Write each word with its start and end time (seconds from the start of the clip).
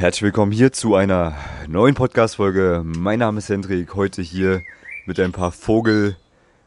Herzlich 0.00 0.22
willkommen 0.22 0.50
hier 0.50 0.72
zu 0.72 0.94
einer 0.94 1.36
neuen 1.68 1.94
Podcast-Folge. 1.94 2.82
Mein 2.86 3.18
Name 3.18 3.36
ist 3.36 3.50
Hendrik, 3.50 3.94
heute 3.94 4.22
hier 4.22 4.62
mit 5.04 5.20
ein 5.20 5.30
paar 5.30 5.52
Vogel- 5.52 6.16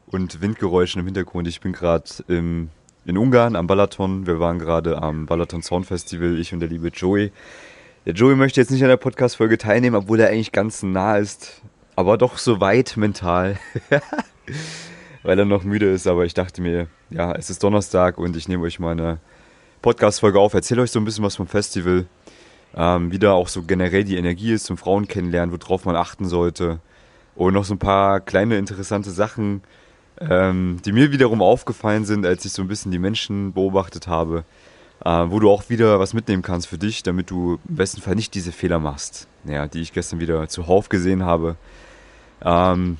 und 0.05 0.39
Windgeräuschen 0.39 0.99
im 0.99 1.07
Hintergrund. 1.07 1.47
Ich 1.47 1.59
bin 1.59 1.73
gerade 1.73 2.05
in 2.27 2.69
Ungarn 3.07 3.55
am 3.55 3.65
Balaton. 3.65 4.27
Wir 4.27 4.39
waren 4.39 4.59
gerade 4.59 5.01
am 5.01 5.25
Balaton 5.25 5.63
Sound 5.63 5.87
Festival, 5.87 6.37
ich 6.37 6.53
und 6.53 6.59
der 6.59 6.69
liebe 6.69 6.89
Joey. 6.89 7.31
Der 8.05 8.13
Joey 8.13 8.35
möchte 8.35 8.61
jetzt 8.61 8.69
nicht 8.69 8.83
an 8.83 8.89
der 8.89 8.97
Podcast-Folge 8.97 9.57
teilnehmen, 9.57 9.95
obwohl 9.95 10.19
er 10.19 10.29
eigentlich 10.29 10.51
ganz 10.51 10.83
nah 10.83 11.17
ist, 11.17 11.63
aber 11.95 12.19
doch 12.19 12.37
so 12.37 12.61
weit 12.61 12.97
mental, 12.97 13.57
weil 15.23 15.39
er 15.39 15.45
noch 15.45 15.63
müde 15.63 15.91
ist. 15.91 16.05
Aber 16.05 16.25
ich 16.25 16.35
dachte 16.35 16.61
mir, 16.61 16.85
ja, 17.09 17.33
es 17.33 17.49
ist 17.49 17.63
Donnerstag 17.63 18.19
und 18.19 18.37
ich 18.37 18.47
nehme 18.47 18.63
euch 18.63 18.77
mal 18.79 18.91
eine 18.91 19.17
Podcast-Folge 19.81 20.39
auf, 20.39 20.53
erzähle 20.53 20.83
euch 20.83 20.91
so 20.91 20.99
ein 20.99 21.05
bisschen 21.05 21.23
was 21.23 21.35
vom 21.35 21.47
Festival 21.47 22.05
ähm, 22.75 23.17
da 23.19 23.33
auch 23.33 23.47
so 23.47 23.63
generell 23.63 24.03
die 24.03 24.17
Energie 24.17 24.53
ist 24.53 24.65
zum 24.65 24.77
Frauen 24.77 25.07
kennenlernen, 25.07 25.55
worauf 25.55 25.85
man 25.85 25.95
achten 25.95 26.25
sollte. 26.25 26.79
Und 27.35 27.53
noch 27.53 27.65
so 27.65 27.75
ein 27.75 27.79
paar 27.79 28.19
kleine 28.19 28.57
interessante 28.57 29.11
Sachen, 29.11 29.61
ähm, 30.19 30.77
die 30.85 30.91
mir 30.91 31.11
wiederum 31.11 31.41
aufgefallen 31.41 32.05
sind, 32.05 32.25
als 32.25 32.45
ich 32.45 32.53
so 32.53 32.61
ein 32.61 32.67
bisschen 32.67 32.91
die 32.91 32.99
Menschen 32.99 33.53
beobachtet 33.53 34.07
habe, 34.07 34.43
äh, 35.03 35.09
wo 35.09 35.39
du 35.39 35.49
auch 35.49 35.69
wieder 35.69 35.99
was 35.99 36.13
mitnehmen 36.13 36.43
kannst 36.43 36.67
für 36.67 36.77
dich, 36.77 37.03
damit 37.03 37.29
du 37.29 37.59
im 37.67 37.75
besten 37.75 38.01
Fall 38.01 38.15
nicht 38.15 38.33
diese 38.35 38.51
Fehler 38.51 38.79
machst, 38.79 39.27
ja, 39.45 39.67
die 39.67 39.81
ich 39.81 39.93
gestern 39.93 40.19
wieder 40.19 40.47
zuhauf 40.47 40.89
gesehen 40.89 41.23
habe. 41.23 41.55
Ähm, 42.43 42.97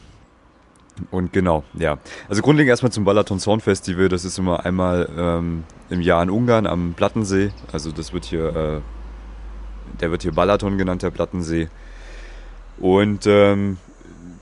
und 1.11 1.33
genau, 1.33 1.63
ja. 1.73 1.97
Also 2.29 2.41
grundlegend 2.41 2.69
erstmal 2.69 2.91
zum 2.91 3.03
Balaton 3.03 3.39
Sound 3.39 3.63
Festival. 3.63 4.09
Das 4.09 4.25
ist 4.25 4.37
immer 4.37 4.65
einmal 4.65 5.09
ähm, 5.17 5.63
im 5.89 6.01
Jahr 6.01 6.21
in 6.21 6.29
Ungarn 6.29 6.67
am 6.67 6.93
Plattensee. 6.93 7.51
Also 7.71 7.91
das 7.91 8.13
wird 8.13 8.25
hier 8.25 8.55
äh, 8.55 8.81
der 10.01 10.11
wird 10.11 10.23
hier 10.23 10.31
Balaton 10.31 10.77
genannt, 10.77 11.01
der 11.03 11.11
Plattensee. 11.11 11.69
Und 12.77 13.25
ähm, 13.27 13.77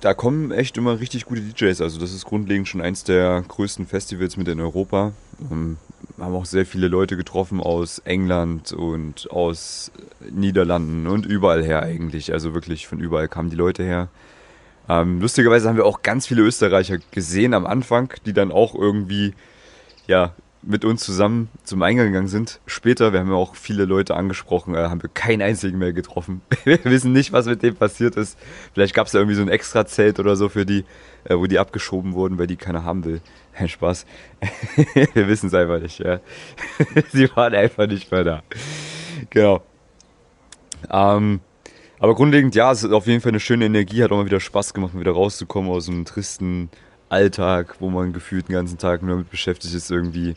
da 0.02 0.14
kommen 0.14 0.52
echt 0.52 0.78
immer 0.78 1.00
richtig 1.00 1.26
gute 1.26 1.42
DJs. 1.42 1.82
Also 1.82 2.00
das 2.00 2.14
ist 2.14 2.26
grundlegend 2.26 2.68
schon 2.68 2.82
eins 2.82 3.04
der 3.04 3.44
größten 3.48 3.86
Festivals 3.86 4.38
mit 4.38 4.48
in 4.48 4.60
Europa. 4.60 5.14
Ähm, 5.52 5.78
haben 6.20 6.36
auch 6.36 6.46
sehr 6.46 6.66
viele 6.66 6.88
Leute 6.88 7.18
getroffen 7.18 7.60
aus 7.60 8.00
England 8.00 8.74
und 8.74 9.30
aus 9.32 9.92
Niederlanden 10.32 11.08
und 11.08 11.26
überall 11.26 11.64
her 11.64 11.84
eigentlich. 11.84 12.34
Also 12.34 12.54
wirklich 12.54 12.88
von 12.88 13.00
überall 13.00 13.28
kamen 13.28 13.50
die 13.50 13.56
Leute 13.56 13.84
her. 13.84 14.10
Ähm, 14.90 15.22
lustigerweise 15.22 15.70
haben 15.70 15.78
wir 15.78 15.86
auch 15.86 16.02
ganz 16.02 16.28
viele 16.28 16.42
Österreicher 16.42 16.98
gesehen 17.12 17.54
am 17.54 17.66
Anfang, 17.66 18.14
die 18.26 18.34
dann 18.34 18.52
auch 18.52 18.76
irgendwie 18.76 19.34
ja 20.08 20.34
mit 20.64 20.86
uns 20.86 21.04
zusammen 21.04 21.50
zum 21.64 21.82
Eingang 21.82 22.08
gegangen 22.08 22.28
sind. 22.28 22.60
Später, 22.66 23.14
wir 23.14 23.20
haben 23.20 23.30
ja 23.30 23.36
auch 23.36 23.56
viele 23.56 23.86
Leute 23.86 24.16
angesprochen, 24.16 24.76
äh, 24.76 24.80
haben 24.80 25.02
wir 25.02 25.10
keinen 25.10 25.42
einzigen 25.42 25.80
mehr 25.80 25.94
getroffen. 25.94 26.42
wir 26.64 26.84
wissen 26.86 27.14
nicht, 27.14 27.34
was 27.34 27.46
mit 27.48 27.64
dem 27.64 27.76
passiert 27.76 28.16
ist. 28.16 28.38
Vielleicht 28.74 28.94
gab 28.94 29.08
es 29.08 29.14
da 29.14 29.20
irgendwie 29.20 29.36
so 29.36 29.42
ein 29.42 29.50
extra 29.50 29.86
Zelt 29.86 30.20
oder 30.20 30.36
so 30.36 30.50
für 30.50 30.66
die, 30.66 30.86
äh, 31.24 31.36
wo 31.36 31.48
die 31.48 31.60
abgeschoben 31.60 32.14
wurden, 32.14 32.38
weil 32.38 32.48
die 32.48 32.58
keiner 32.58 32.84
haben 32.84 33.04
will. 33.06 33.22
Kein 33.54 33.70
Spaß. 33.70 34.06
wir 35.14 35.28
wissen 35.28 35.48
es 35.48 35.54
einfach 35.54 35.80
nicht, 35.80 36.00
ja. 36.00 36.22
Sie 37.12 37.30
waren 37.36 37.54
einfach 37.54 37.88
nicht 37.88 38.12
mehr 38.12 38.24
da. 38.24 38.44
Genau. 39.30 39.62
Ähm, 40.90 41.42
aber 42.00 42.16
grundlegend, 42.16 42.56
ja, 42.56 42.72
es 42.72 42.84
ist 42.84 42.92
auf 42.92 43.08
jeden 43.08 43.22
Fall 43.22 43.32
eine 43.32 43.40
schöne 43.40 43.66
Energie, 43.66 44.04
hat 44.04 44.12
auch 44.12 44.18
mal 44.18 44.26
wieder 44.26 44.40
Spaß 44.40 44.74
gemacht, 44.74 44.98
wieder 44.98 45.12
rauszukommen 45.12 45.70
aus 45.70 45.90
einem 45.90 46.06
tristen 46.06 46.70
Alltag, 47.12 47.76
wo 47.80 47.90
man 47.90 48.14
gefühlt 48.14 48.48
den 48.48 48.54
ganzen 48.54 48.78
Tag 48.78 49.02
nur 49.02 49.12
damit 49.12 49.30
beschäftigt 49.30 49.76
ist, 49.76 49.92
irgendwie 49.92 50.36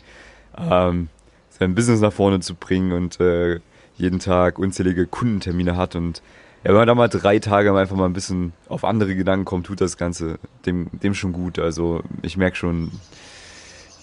ähm, 0.58 1.08
sein 1.50 1.74
Business 1.74 2.00
nach 2.00 2.12
vorne 2.12 2.40
zu 2.40 2.54
bringen 2.54 2.92
und 2.92 3.20
äh, 3.20 3.60
jeden 3.96 4.18
Tag 4.18 4.58
unzählige 4.58 5.06
Kundentermine 5.06 5.76
hat. 5.76 5.94
Und 5.94 6.22
ja, 6.64 6.70
wenn 6.70 6.76
man 6.76 6.88
da 6.88 6.94
mal 6.94 7.08
drei 7.08 7.38
Tage 7.38 7.76
einfach 7.76 7.96
mal 7.96 8.06
ein 8.06 8.12
bisschen 8.12 8.52
auf 8.68 8.84
andere 8.84 9.14
Gedanken 9.14 9.44
kommt, 9.44 9.66
tut 9.66 9.80
das 9.80 9.96
Ganze 9.96 10.38
dem, 10.66 10.88
dem 10.92 11.14
schon 11.14 11.32
gut. 11.32 11.58
Also 11.58 12.02
ich 12.22 12.36
merke 12.36 12.56
schon, 12.56 12.90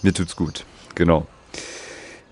mir 0.02 0.14
tut's 0.14 0.36
gut. 0.36 0.64
Genau. 0.94 1.26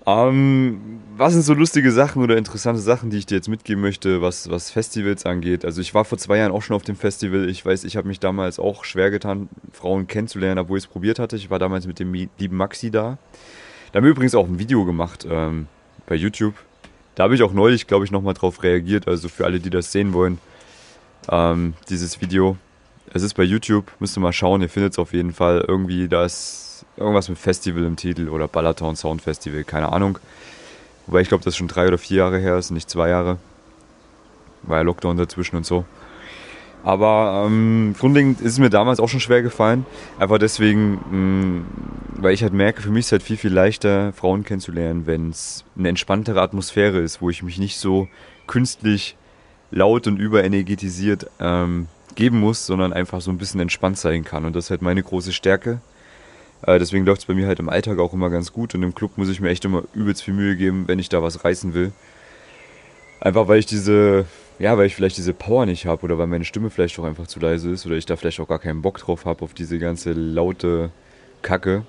Ähm, 0.05 1.01
was 1.15 1.33
sind 1.33 1.43
so 1.43 1.53
lustige 1.53 1.91
Sachen 1.91 2.23
oder 2.23 2.37
interessante 2.37 2.81
Sachen, 2.81 3.11
die 3.11 3.17
ich 3.17 3.25
dir 3.27 3.35
jetzt 3.35 3.47
mitgeben 3.47 3.81
möchte, 3.81 4.21
was, 4.21 4.49
was 4.49 4.71
Festivals 4.71 5.25
angeht? 5.25 5.63
Also 5.65 5.81
ich 5.81 5.93
war 5.93 6.05
vor 6.05 6.17
zwei 6.17 6.37
Jahren 6.37 6.51
auch 6.51 6.63
schon 6.63 6.75
auf 6.75 6.83
dem 6.83 6.95
Festival. 6.95 7.47
Ich 7.49 7.63
weiß, 7.63 7.83
ich 7.83 7.97
habe 7.97 8.07
mich 8.07 8.19
damals 8.19 8.59
auch 8.59 8.83
schwer 8.83 9.11
getan, 9.11 9.49
Frauen 9.71 10.07
kennenzulernen, 10.07 10.59
obwohl 10.59 10.79
ich 10.79 10.85
es 10.85 10.89
probiert 10.89 11.19
hatte. 11.19 11.35
Ich 11.35 11.49
war 11.51 11.59
damals 11.59 11.85
mit 11.85 11.99
dem 11.99 12.13
lieben 12.13 12.57
Maxi 12.57 12.89
da. 12.89 13.17
Da 13.91 13.97
haben 13.97 14.03
wir 14.03 14.11
übrigens 14.11 14.33
auch 14.33 14.47
ein 14.47 14.57
Video 14.57 14.85
gemacht 14.85 15.27
ähm, 15.29 15.67
bei 16.07 16.15
YouTube. 16.15 16.55
Da 17.15 17.23
habe 17.23 17.35
ich 17.35 17.43
auch 17.43 17.53
neulich, 17.53 17.87
glaube 17.87 18.05
ich, 18.05 18.11
nochmal 18.11 18.33
drauf 18.33 18.63
reagiert. 18.63 19.07
Also 19.07 19.29
für 19.29 19.45
alle, 19.45 19.59
die 19.59 19.69
das 19.69 19.91
sehen 19.91 20.13
wollen, 20.13 20.39
ähm, 21.29 21.75
dieses 21.89 22.21
Video. 22.21 22.57
Es 23.13 23.21
ist 23.21 23.33
bei 23.33 23.43
YouTube, 23.43 23.91
müsst 23.99 24.17
ihr 24.17 24.21
mal 24.21 24.31
schauen, 24.31 24.61
ihr 24.61 24.69
findet 24.69 24.93
es 24.93 24.99
auf 24.99 25.13
jeden 25.13 25.33
Fall. 25.33 25.65
Irgendwie, 25.67 26.07
da 26.07 26.25
ist 26.25 26.70
irgendwas 27.01 27.29
mit 27.29 27.37
Festival 27.37 27.83
im 27.83 27.95
Titel 27.95 28.29
oder 28.29 28.47
Balaton 28.47 28.95
Sound 28.95 29.21
Festival, 29.21 29.63
keine 29.63 29.91
Ahnung. 29.91 30.19
Wobei 31.07 31.21
ich 31.21 31.27
glaube, 31.27 31.43
das 31.43 31.57
schon 31.57 31.67
drei 31.67 31.87
oder 31.87 31.97
vier 31.97 32.17
Jahre 32.17 32.39
her 32.39 32.57
ist, 32.57 32.71
nicht 32.71 32.89
zwei 32.89 33.09
Jahre. 33.09 33.37
War 34.63 34.77
ja 34.77 34.83
Lockdown 34.83 35.17
dazwischen 35.17 35.55
und 35.55 35.65
so. 35.65 35.85
Aber 36.83 37.43
ähm, 37.45 37.95
grundlegend 37.97 38.41
ist 38.41 38.53
es 38.53 38.59
mir 38.59 38.69
damals 38.69 38.99
auch 38.99 39.09
schon 39.09 39.19
schwer 39.19 39.41
gefallen. 39.41 39.85
Einfach 40.17 40.39
deswegen, 40.39 40.93
mh, 40.93 41.15
mm, 41.15 41.65
weil 42.23 42.33
ich 42.33 42.43
halt 42.43 42.53
merke, 42.53 42.81
für 42.81 42.89
mich 42.89 43.01
ist 43.01 43.05
es 43.07 43.11
halt 43.11 43.23
viel, 43.23 43.37
viel 43.37 43.53
leichter, 43.53 44.13
Frauen 44.13 44.43
kennenzulernen, 44.43 45.05
wenn 45.05 45.29
es 45.29 45.63
eine 45.77 45.89
entspanntere 45.89 46.41
Atmosphäre 46.41 46.99
ist, 46.99 47.21
wo 47.21 47.29
ich 47.29 47.43
mich 47.43 47.59
nicht 47.59 47.77
so 47.77 48.07
künstlich 48.47 49.15
laut 49.69 50.07
und 50.07 50.17
überenergetisiert 50.17 51.27
ähm, 51.39 51.87
geben 52.15 52.39
muss, 52.39 52.65
sondern 52.65 52.93
einfach 52.93 53.21
so 53.21 53.31
ein 53.31 53.37
bisschen 53.37 53.59
entspannt 53.59 53.97
sein 53.97 54.23
kann. 54.23 54.45
Und 54.45 54.55
das 54.55 54.65
ist 54.65 54.71
halt 54.71 54.81
meine 54.81 55.03
große 55.03 55.33
Stärke. 55.33 55.81
Äh, 56.65 56.79
deswegen 56.79 57.05
läuft 57.05 57.21
es 57.21 57.25
bei 57.25 57.33
mir 57.33 57.47
halt 57.47 57.59
im 57.59 57.69
Alltag 57.69 57.99
auch 57.99 58.13
immer 58.13 58.29
ganz 58.29 58.53
gut 58.53 58.75
und 58.75 58.83
im 58.83 58.93
Club 58.93 59.17
muss 59.17 59.29
ich 59.29 59.41
mir 59.41 59.49
echt 59.49 59.65
immer 59.65 59.83
übelst 59.93 60.23
viel 60.23 60.33
Mühe 60.33 60.55
geben, 60.55 60.87
wenn 60.87 60.99
ich 60.99 61.09
da 61.09 61.23
was 61.23 61.43
reißen 61.43 61.73
will. 61.73 61.91
Einfach 63.19 63.47
weil 63.47 63.59
ich 63.59 63.65
diese, 63.65 64.25
ja, 64.59 64.77
weil 64.77 64.87
ich 64.87 64.95
vielleicht 64.95 65.17
diese 65.17 65.33
Power 65.33 65.65
nicht 65.65 65.85
habe 65.85 66.03
oder 66.03 66.17
weil 66.17 66.27
meine 66.27 66.45
Stimme 66.45 66.69
vielleicht 66.69 66.97
auch 66.99 67.03
einfach 67.03 67.27
zu 67.27 67.39
leise 67.39 67.71
ist 67.71 67.85
oder 67.85 67.95
ich 67.95 68.05
da 68.05 68.15
vielleicht 68.15 68.39
auch 68.39 68.47
gar 68.47 68.59
keinen 68.59 68.81
Bock 68.81 68.97
drauf 68.99 69.25
habe 69.25 69.43
auf 69.43 69.53
diese 69.53 69.79
ganze 69.79 70.13
laute 70.13 70.91
Kacke. 71.41 71.83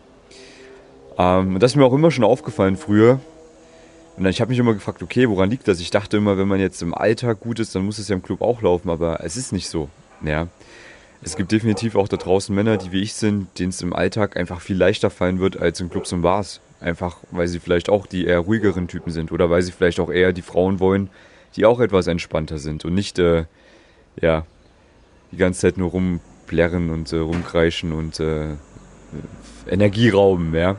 Ähm, 1.18 1.58
das 1.58 1.72
ist 1.72 1.76
mir 1.76 1.84
auch 1.84 1.92
immer 1.92 2.10
schon 2.10 2.24
aufgefallen 2.24 2.76
früher. 2.76 3.20
Und 4.16 4.26
ich 4.26 4.40
habe 4.40 4.50
mich 4.50 4.58
immer 4.58 4.74
gefragt, 4.74 5.02
okay, 5.02 5.28
woran 5.28 5.50
liegt 5.50 5.68
das? 5.68 5.80
Ich 5.80 5.90
dachte 5.90 6.18
immer, 6.18 6.36
wenn 6.36 6.48
man 6.48 6.60
jetzt 6.60 6.82
im 6.82 6.94
Alltag 6.94 7.40
gut 7.40 7.58
ist, 7.58 7.74
dann 7.74 7.84
muss 7.84 7.98
es 7.98 8.08
ja 8.08 8.14
im 8.14 8.22
Club 8.22 8.42
auch 8.42 8.60
laufen, 8.60 8.90
aber 8.90 9.24
es 9.24 9.36
ist 9.36 9.52
nicht 9.52 9.68
so. 9.68 9.88
Ja. 10.22 10.48
Es 11.24 11.36
gibt 11.36 11.52
definitiv 11.52 11.94
auch 11.94 12.08
da 12.08 12.16
draußen 12.16 12.52
Männer, 12.54 12.76
die 12.76 12.90
wie 12.90 13.00
ich 13.00 13.14
sind, 13.14 13.58
denen 13.58 13.68
es 13.68 13.80
im 13.80 13.92
Alltag 13.92 14.36
einfach 14.36 14.60
viel 14.60 14.76
leichter 14.76 15.08
fallen 15.08 15.38
wird 15.38 15.56
als 15.56 15.80
in 15.80 15.88
Clubs 15.88 16.12
und 16.12 16.22
Bars. 16.22 16.60
Einfach, 16.80 17.18
weil 17.30 17.46
sie 17.46 17.60
vielleicht 17.60 17.88
auch 17.88 18.08
die 18.08 18.24
eher 18.24 18.40
ruhigeren 18.40 18.88
Typen 18.88 19.12
sind 19.12 19.30
oder 19.30 19.48
weil 19.48 19.62
sie 19.62 19.70
vielleicht 19.70 20.00
auch 20.00 20.10
eher 20.10 20.32
die 20.32 20.42
Frauen 20.42 20.80
wollen, 20.80 21.10
die 21.54 21.64
auch 21.64 21.78
etwas 21.78 22.08
entspannter 22.08 22.58
sind 22.58 22.84
und 22.84 22.94
nicht, 22.94 23.20
äh, 23.20 23.44
ja, 24.20 24.44
die 25.30 25.36
ganze 25.36 25.60
Zeit 25.60 25.78
nur 25.78 25.90
rumplärren 25.90 26.90
und 26.90 27.12
äh, 27.12 27.18
rumkreischen 27.18 27.92
und 27.92 28.18
äh, 28.18 28.56
Energie 29.70 30.08
rauben, 30.08 30.52
ja. 30.56 30.74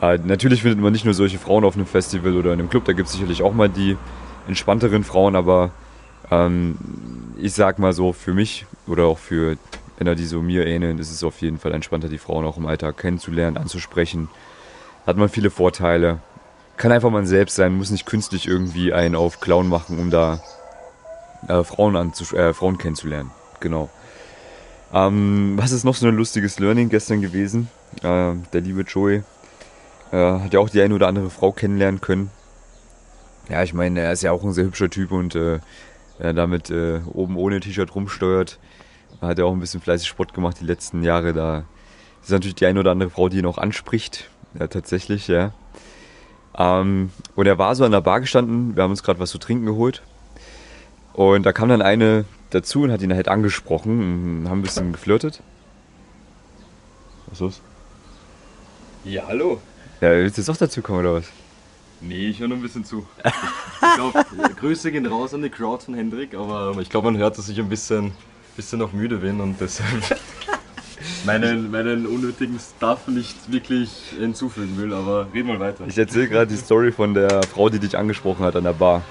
Äh, 0.00 0.18
natürlich 0.24 0.62
findet 0.62 0.80
man 0.80 0.94
nicht 0.94 1.04
nur 1.04 1.12
solche 1.12 1.38
Frauen 1.38 1.62
auf 1.64 1.76
einem 1.76 1.86
Festival 1.86 2.36
oder 2.38 2.54
in 2.54 2.60
einem 2.60 2.70
Club, 2.70 2.86
da 2.86 2.94
gibt 2.94 3.08
es 3.08 3.12
sicherlich 3.12 3.42
auch 3.42 3.52
mal 3.52 3.68
die 3.68 3.98
entspannteren 4.48 5.04
Frauen, 5.04 5.36
aber 5.36 5.72
ähm, 6.30 6.78
ich 7.38 7.52
sag 7.52 7.78
mal 7.78 7.92
so, 7.92 8.14
für 8.14 8.32
mich 8.32 8.64
oder 8.86 9.04
auch 9.04 9.18
für 9.18 9.56
Männer, 9.98 10.14
die 10.14 10.26
so 10.26 10.42
mir 10.42 10.66
ähneln, 10.66 10.98
ist 10.98 11.10
es 11.10 11.22
auf 11.24 11.40
jeden 11.40 11.58
Fall 11.58 11.72
entspannter, 11.72 12.08
die 12.08 12.18
Frauen 12.18 12.44
auch 12.44 12.56
im 12.56 12.66
Alltag 12.66 12.98
kennenzulernen, 12.98 13.56
anzusprechen. 13.56 14.28
Hat 15.06 15.16
man 15.16 15.28
viele 15.28 15.50
Vorteile. 15.50 16.20
Kann 16.76 16.92
einfach 16.92 17.10
man 17.10 17.26
selbst 17.26 17.54
sein, 17.54 17.76
muss 17.76 17.90
nicht 17.90 18.06
künstlich 18.06 18.48
irgendwie 18.48 18.92
einen 18.92 19.14
auf 19.14 19.40
Clown 19.40 19.68
machen, 19.68 19.98
um 19.98 20.10
da 20.10 20.40
äh, 21.48 21.62
Frauen, 21.62 21.94
äh, 21.94 22.52
Frauen 22.52 22.78
kennenzulernen. 22.78 23.30
Genau. 23.60 23.88
Ähm, 24.92 25.54
was 25.56 25.72
ist 25.72 25.84
noch 25.84 25.94
so 25.94 26.06
ein 26.06 26.16
lustiges 26.16 26.58
Learning 26.58 26.88
gestern 26.88 27.20
gewesen? 27.20 27.68
Äh, 27.98 28.34
der 28.52 28.60
liebe 28.60 28.82
Joey 28.82 29.22
äh, 30.12 30.16
hat 30.16 30.52
ja 30.52 30.60
auch 30.60 30.68
die 30.68 30.80
eine 30.80 30.94
oder 30.94 31.08
andere 31.08 31.30
Frau 31.30 31.52
kennenlernen 31.52 32.00
können. 32.00 32.30
Ja, 33.48 33.62
ich 33.62 33.74
meine, 33.74 34.00
er 34.00 34.12
ist 34.12 34.22
ja 34.22 34.32
auch 34.32 34.42
ein 34.42 34.52
sehr 34.52 34.64
hübscher 34.64 34.90
Typ 34.90 35.12
und 35.12 35.34
äh, 35.34 35.60
wenn 36.18 36.26
er 36.26 36.34
damit 36.34 36.70
äh, 36.70 37.00
oben 37.12 37.36
ohne 37.36 37.60
T-Shirt 37.60 37.94
rumsteuert, 37.94 38.58
hat 39.20 39.38
er 39.38 39.46
auch 39.46 39.52
ein 39.52 39.60
bisschen 39.60 39.80
fleißig 39.80 40.08
Sport 40.08 40.34
gemacht 40.34 40.58
die 40.60 40.66
letzten 40.66 41.02
Jahre. 41.02 41.32
Da 41.32 41.64
ist 42.22 42.30
natürlich 42.30 42.54
die 42.54 42.66
eine 42.66 42.80
oder 42.80 42.90
andere 42.90 43.10
Frau, 43.10 43.28
die 43.28 43.38
ihn 43.38 43.46
auch 43.46 43.58
anspricht. 43.58 44.30
Ja, 44.58 44.66
tatsächlich, 44.66 45.28
ja. 45.28 45.52
Ähm, 46.56 47.10
und 47.34 47.46
er 47.46 47.58
war 47.58 47.74
so 47.74 47.84
an 47.84 47.92
der 47.92 48.00
Bar 48.00 48.20
gestanden, 48.20 48.76
wir 48.76 48.82
haben 48.82 48.90
uns 48.90 49.02
gerade 49.02 49.18
was 49.18 49.30
zu 49.30 49.38
trinken 49.38 49.66
geholt. 49.66 50.02
Und 51.12 51.44
da 51.44 51.52
kam 51.52 51.68
dann 51.68 51.82
eine 51.82 52.24
dazu 52.50 52.82
und 52.82 52.92
hat 52.92 53.02
ihn 53.02 53.14
halt 53.14 53.28
angesprochen 53.28 54.40
und 54.42 54.48
haben 54.48 54.60
ein 54.60 54.62
bisschen 54.62 54.92
geflirtet. 54.92 55.40
Was 57.26 57.34
ist 57.34 57.40
los? 57.40 57.60
Ja, 59.04 59.24
hallo. 59.26 59.60
Ja, 60.00 60.10
willst 60.10 60.36
du 60.36 60.42
jetzt 60.42 60.48
auch 60.48 60.56
dazu 60.56 60.82
kommen 60.82 61.00
oder 61.00 61.14
was? 61.14 61.26
Nee, 62.06 62.28
ich 62.28 62.40
höre 62.40 62.48
nur 62.48 62.58
ein 62.58 62.62
bisschen 62.62 62.84
zu. 62.84 63.06
Ich 63.86 63.96
glaube, 63.96 64.24
Grüße 64.58 64.90
gehen 64.90 65.06
raus 65.06 65.34
an 65.34 65.42
die 65.42 65.50
Crowd 65.50 65.84
von 65.84 65.94
Hendrik, 65.94 66.34
aber 66.34 66.74
ich 66.80 66.90
glaube, 66.90 67.12
man 67.12 67.20
hört, 67.20 67.38
dass 67.38 67.48
ich 67.48 67.60
ein 67.60 67.68
bisschen, 67.68 68.12
bisschen 68.56 68.80
noch 68.80 68.92
müde 68.92 69.18
bin 69.18 69.40
und 69.40 69.60
deshalb 69.60 69.88
meinen, 71.26 71.70
meinen 71.70 72.06
unnötigen 72.06 72.58
Stuff 72.58 73.06
nicht 73.06 73.52
wirklich 73.52 73.90
hinzufügen 74.18 74.76
will, 74.78 74.92
aber 74.92 75.28
red 75.32 75.46
mal 75.46 75.60
weiter. 75.60 75.84
Ich 75.86 75.98
erzähle 75.98 76.28
gerade 76.28 76.46
die 76.48 76.56
Story 76.56 76.90
von 76.90 77.14
der 77.14 77.42
Frau, 77.44 77.68
die 77.68 77.78
dich 77.78 77.96
angesprochen 77.96 78.44
hat 78.44 78.56
an 78.56 78.64
der 78.64 78.72
Bar. 78.72 79.02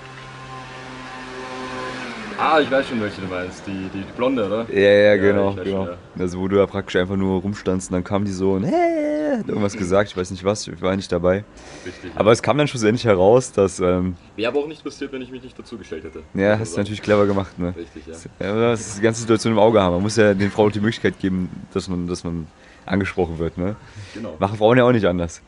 Ah, 2.37 2.59
ich 2.59 2.69
weiß 2.69 2.87
schon, 2.87 2.99
welche 3.01 3.21
du 3.21 3.27
meinst. 3.27 3.65
Die, 3.67 3.89
die, 3.89 4.03
die 4.03 4.11
Blonde, 4.15 4.45
oder? 4.45 4.65
Ja, 4.73 4.79
ja, 4.91 5.15
genau, 5.15 5.55
weiß 5.55 5.63
genau. 5.63 5.85
schon, 5.85 6.21
Also 6.21 6.39
wo 6.39 6.47
du 6.47 6.57
ja 6.57 6.65
praktisch 6.65 6.95
einfach 6.95 7.15
nur 7.15 7.41
rumstandst 7.41 7.89
und 7.89 7.93
dann 7.93 8.03
kam 8.03 8.25
die 8.25 8.31
so 8.31 8.53
und 8.53 8.63
hey, 8.63 9.37
hat 9.37 9.47
irgendwas 9.47 9.77
gesagt, 9.77 10.09
ich 10.09 10.17
weiß 10.17 10.31
nicht 10.31 10.43
was, 10.43 10.67
ich 10.67 10.81
war 10.81 10.95
nicht 10.95 11.11
dabei. 11.11 11.45
Richtig. 11.85 12.11
Aber 12.15 12.31
es 12.31 12.41
kam 12.41 12.57
dann 12.57 12.67
schlussendlich 12.67 13.05
heraus, 13.05 13.51
dass, 13.51 13.79
ähm, 13.79 14.15
Wäre 14.35 14.51
aber 14.51 14.61
auch 14.61 14.67
nicht 14.67 14.83
passiert, 14.83 15.11
wenn 15.11 15.21
ich 15.21 15.31
mich 15.31 15.43
nicht 15.43 15.57
dazugestellt 15.57 16.03
hätte. 16.03 16.23
ja, 16.33 16.51
Also, 16.51 16.61
hast 16.61 16.73
du 16.73 16.77
natürlich 16.79 17.01
clever 17.01 17.25
gemacht, 17.27 17.57
ne? 17.59 17.73
Richtig, 17.75 18.03
ja. 18.07 18.13
Ja, 18.45 18.71
das 18.71 18.81
ist 18.81 18.97
die 18.97 19.01
ganze 19.01 19.21
Situation 19.21 19.53
im 19.53 19.59
Auge 19.59 19.81
haben. 19.81 19.93
Man 19.93 20.01
muss 20.01 20.15
ja 20.15 20.33
den 20.33 20.49
Frauen 20.51 20.69
auch 20.69 20.73
die 20.73 20.79
Möglichkeit 20.79 21.19
geben, 21.19 21.49
dass 21.73 21.87
man, 21.87 22.07
dass 22.07 22.23
man 22.23 22.47
angesprochen 22.85 23.37
wird, 23.39 23.57
ne? 23.57 23.75
Genau. 24.13 24.35
Machen 24.39 24.57
Frauen 24.57 24.77
ja 24.77 24.83
auch 24.85 24.91
nicht 24.91 25.05
anders. 25.05 25.41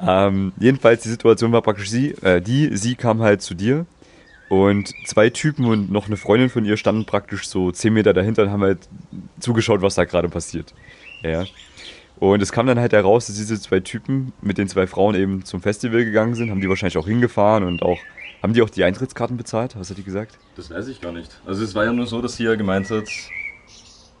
Ähm, 0.00 0.52
jedenfalls, 0.58 1.02
die 1.02 1.10
Situation 1.10 1.52
war 1.52 1.60
praktisch 1.60 1.90
sie, 1.90 2.12
äh, 2.22 2.40
die, 2.40 2.74
sie 2.76 2.94
kam 2.94 3.20
halt 3.20 3.42
zu 3.42 3.54
dir 3.54 3.84
und 4.50 4.92
zwei 5.06 5.30
Typen 5.30 5.64
und 5.64 5.92
noch 5.92 6.08
eine 6.08 6.16
Freundin 6.16 6.50
von 6.50 6.64
ihr 6.64 6.76
standen 6.76 7.06
praktisch 7.06 7.46
so 7.48 7.70
10 7.70 7.94
Meter 7.94 8.12
dahinter 8.12 8.42
und 8.42 8.50
haben 8.50 8.62
halt 8.62 8.80
zugeschaut, 9.38 9.80
was 9.80 9.94
da 9.94 10.04
gerade 10.04 10.28
passiert. 10.28 10.74
Ja. 11.22 11.44
Und 12.16 12.42
es 12.42 12.50
kam 12.50 12.66
dann 12.66 12.80
halt 12.80 12.92
heraus, 12.92 13.28
dass 13.28 13.36
diese 13.36 13.58
zwei 13.60 13.78
Typen 13.78 14.32
mit 14.42 14.58
den 14.58 14.68
zwei 14.68 14.88
Frauen 14.88 15.14
eben 15.14 15.44
zum 15.44 15.62
Festival 15.62 16.04
gegangen 16.04 16.34
sind, 16.34 16.50
haben 16.50 16.60
die 16.60 16.68
wahrscheinlich 16.68 16.98
auch 16.98 17.06
hingefahren 17.06 17.62
und 17.62 17.82
auch, 17.82 17.98
haben 18.42 18.52
die 18.52 18.62
auch 18.62 18.70
die 18.70 18.82
Eintrittskarten 18.82 19.36
bezahlt? 19.36 19.78
Was 19.78 19.88
hat 19.88 19.98
die 19.98 20.02
gesagt? 20.02 20.36
Das 20.56 20.68
weiß 20.68 20.88
ich 20.88 21.00
gar 21.00 21.12
nicht. 21.12 21.40
Also 21.46 21.62
es 21.62 21.76
war 21.76 21.84
ja 21.84 21.92
nur 21.92 22.08
so, 22.08 22.20
dass 22.20 22.36
sie 22.36 22.44
ja 22.44 22.56
gemeint 22.56 22.90
hat, 22.90 23.08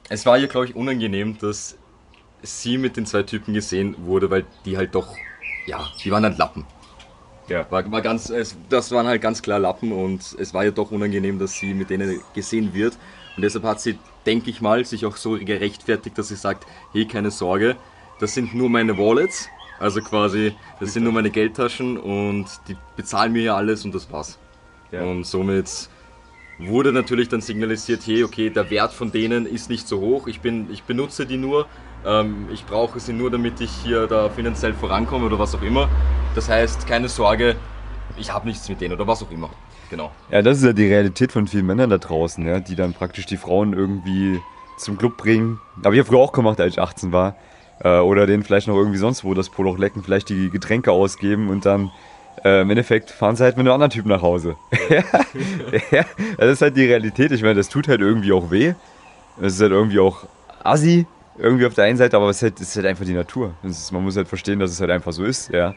es 0.08 0.26
war 0.26 0.38
ihr, 0.38 0.46
glaube 0.46 0.66
ich, 0.66 0.76
unangenehm, 0.76 1.38
dass 1.38 1.76
sie 2.42 2.78
mit 2.78 2.96
den 2.96 3.04
zwei 3.04 3.24
Typen 3.24 3.52
gesehen 3.52 3.96
wurde, 3.98 4.30
weil 4.30 4.44
die 4.64 4.76
halt 4.76 4.94
doch, 4.94 5.16
ja, 5.66 5.88
die 6.04 6.12
waren 6.12 6.22
halt 6.22 6.38
Lappen. 6.38 6.64
Ja. 7.50 7.66
War, 7.70 7.90
war 7.90 8.00
ganz, 8.00 8.30
es, 8.30 8.56
das 8.68 8.92
waren 8.92 9.06
halt 9.06 9.20
ganz 9.20 9.42
klar 9.42 9.58
Lappen 9.58 9.90
und 9.92 10.36
es 10.38 10.54
war 10.54 10.64
ja 10.64 10.70
doch 10.70 10.92
unangenehm, 10.92 11.38
dass 11.38 11.54
sie 11.54 11.74
mit 11.74 11.90
denen 11.90 12.20
gesehen 12.32 12.72
wird. 12.72 12.96
Und 13.36 13.42
deshalb 13.42 13.64
hat 13.64 13.80
sie, 13.80 13.98
denke 14.24 14.50
ich 14.50 14.60
mal, 14.60 14.84
sich 14.84 15.04
auch 15.04 15.16
so 15.16 15.32
gerechtfertigt, 15.32 16.16
dass 16.16 16.28
sie 16.28 16.36
sagt, 16.36 16.64
hey, 16.92 17.06
keine 17.06 17.32
Sorge, 17.32 17.76
das 18.20 18.34
sind 18.34 18.54
nur 18.54 18.70
meine 18.70 18.96
Wallets, 18.96 19.48
also 19.80 20.00
quasi, 20.00 20.54
das 20.78 20.92
sind 20.92 21.02
nur 21.02 21.12
meine 21.12 21.30
Geldtaschen 21.30 21.98
und 21.98 22.46
die 22.68 22.76
bezahlen 22.96 23.32
mir 23.32 23.42
ja 23.42 23.56
alles 23.56 23.84
und 23.84 23.94
das 23.94 24.10
war's. 24.12 24.38
Ja. 24.92 25.02
Und 25.02 25.24
somit 25.24 25.88
wurde 26.58 26.92
natürlich 26.92 27.28
dann 27.28 27.40
signalisiert, 27.40 28.06
hey, 28.06 28.22
okay, 28.22 28.50
der 28.50 28.70
Wert 28.70 28.92
von 28.92 29.10
denen 29.10 29.46
ist 29.46 29.70
nicht 29.70 29.88
so 29.88 30.00
hoch, 30.00 30.28
ich, 30.28 30.40
bin, 30.40 30.70
ich 30.70 30.84
benutze 30.84 31.26
die 31.26 31.38
nur, 31.38 31.66
ähm, 32.06 32.46
ich 32.52 32.64
brauche 32.64 33.00
sie 33.00 33.12
nur, 33.12 33.30
damit 33.30 33.60
ich 33.60 33.70
hier 33.82 34.06
da 34.06 34.28
finanziell 34.28 34.74
vorankomme 34.74 35.26
oder 35.26 35.38
was 35.38 35.54
auch 35.54 35.62
immer. 35.62 35.88
Das 36.34 36.48
heißt, 36.48 36.86
keine 36.86 37.08
Sorge, 37.08 37.56
ich 38.16 38.32
habe 38.32 38.46
nichts 38.46 38.68
mit 38.68 38.80
denen 38.80 38.94
oder 38.94 39.06
was 39.06 39.22
auch 39.22 39.30
immer. 39.30 39.50
Genau. 39.90 40.12
Ja, 40.30 40.42
das 40.42 40.58
ist 40.58 40.64
ja 40.64 40.72
die 40.72 40.86
Realität 40.86 41.32
von 41.32 41.48
vielen 41.48 41.66
Männern 41.66 41.90
da 41.90 41.98
draußen, 41.98 42.46
ja, 42.46 42.60
die 42.60 42.76
dann 42.76 42.94
praktisch 42.94 43.26
die 43.26 43.36
Frauen 43.36 43.72
irgendwie 43.72 44.40
zum 44.78 44.96
Club 44.96 45.16
bringen. 45.16 45.58
Habe 45.84 45.96
ich 45.96 45.98
ja 45.98 46.04
früher 46.04 46.20
auch 46.20 46.32
gemacht, 46.32 46.60
als 46.60 46.74
ich 46.74 46.80
18 46.80 47.12
war. 47.12 47.34
Äh, 47.82 47.98
oder 47.98 48.26
denen 48.26 48.44
vielleicht 48.44 48.68
noch 48.68 48.76
irgendwie 48.76 48.98
sonst 48.98 49.24
wo 49.24 49.34
das 49.34 49.48
Poloch 49.48 49.78
lecken, 49.78 50.04
vielleicht 50.04 50.28
die 50.28 50.50
Getränke 50.50 50.92
ausgeben 50.92 51.48
und 51.48 51.66
dann 51.66 51.90
äh, 52.44 52.62
im 52.62 52.70
Endeffekt 52.70 53.10
fahren 53.10 53.36
sie 53.36 53.42
halt 53.42 53.56
mit 53.56 53.66
einem 53.66 53.74
anderen 53.74 53.90
Typ 53.90 54.06
nach 54.06 54.22
Hause. 54.22 54.56
ja, 54.90 55.02
ja, 55.90 56.04
das 56.38 56.52
ist 56.52 56.62
halt 56.62 56.76
die 56.76 56.84
Realität. 56.84 57.32
Ich 57.32 57.42
meine, 57.42 57.56
das 57.56 57.68
tut 57.68 57.88
halt 57.88 58.00
irgendwie 58.00 58.32
auch 58.32 58.50
weh. 58.50 58.74
Es 59.40 59.54
ist 59.54 59.60
halt 59.60 59.72
irgendwie 59.72 59.98
auch 59.98 60.24
assi, 60.62 61.06
irgendwie 61.38 61.66
auf 61.66 61.74
der 61.74 61.84
einen 61.84 61.96
Seite, 61.96 62.16
aber 62.16 62.28
es 62.28 62.36
ist 62.36 62.42
halt, 62.42 62.60
ist 62.60 62.76
halt 62.76 62.86
einfach 62.86 63.04
die 63.04 63.14
Natur. 63.14 63.54
Das 63.62 63.78
ist, 63.78 63.92
man 63.92 64.04
muss 64.04 64.16
halt 64.16 64.28
verstehen, 64.28 64.60
dass 64.60 64.70
es 64.70 64.80
halt 64.80 64.90
einfach 64.90 65.12
so 65.12 65.24
ist, 65.24 65.50
ja. 65.50 65.74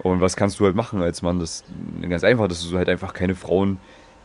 Und 0.00 0.20
was 0.20 0.36
kannst 0.36 0.60
du 0.60 0.64
halt 0.64 0.76
machen 0.76 1.02
als 1.02 1.22
Mann? 1.22 1.40
Das 1.40 1.64
ganz 2.08 2.22
einfach, 2.24 2.46
dass 2.48 2.68
du 2.68 2.76
halt 2.76 2.88
einfach 2.88 3.12
keine 3.14 3.34
Frauen 3.34 3.78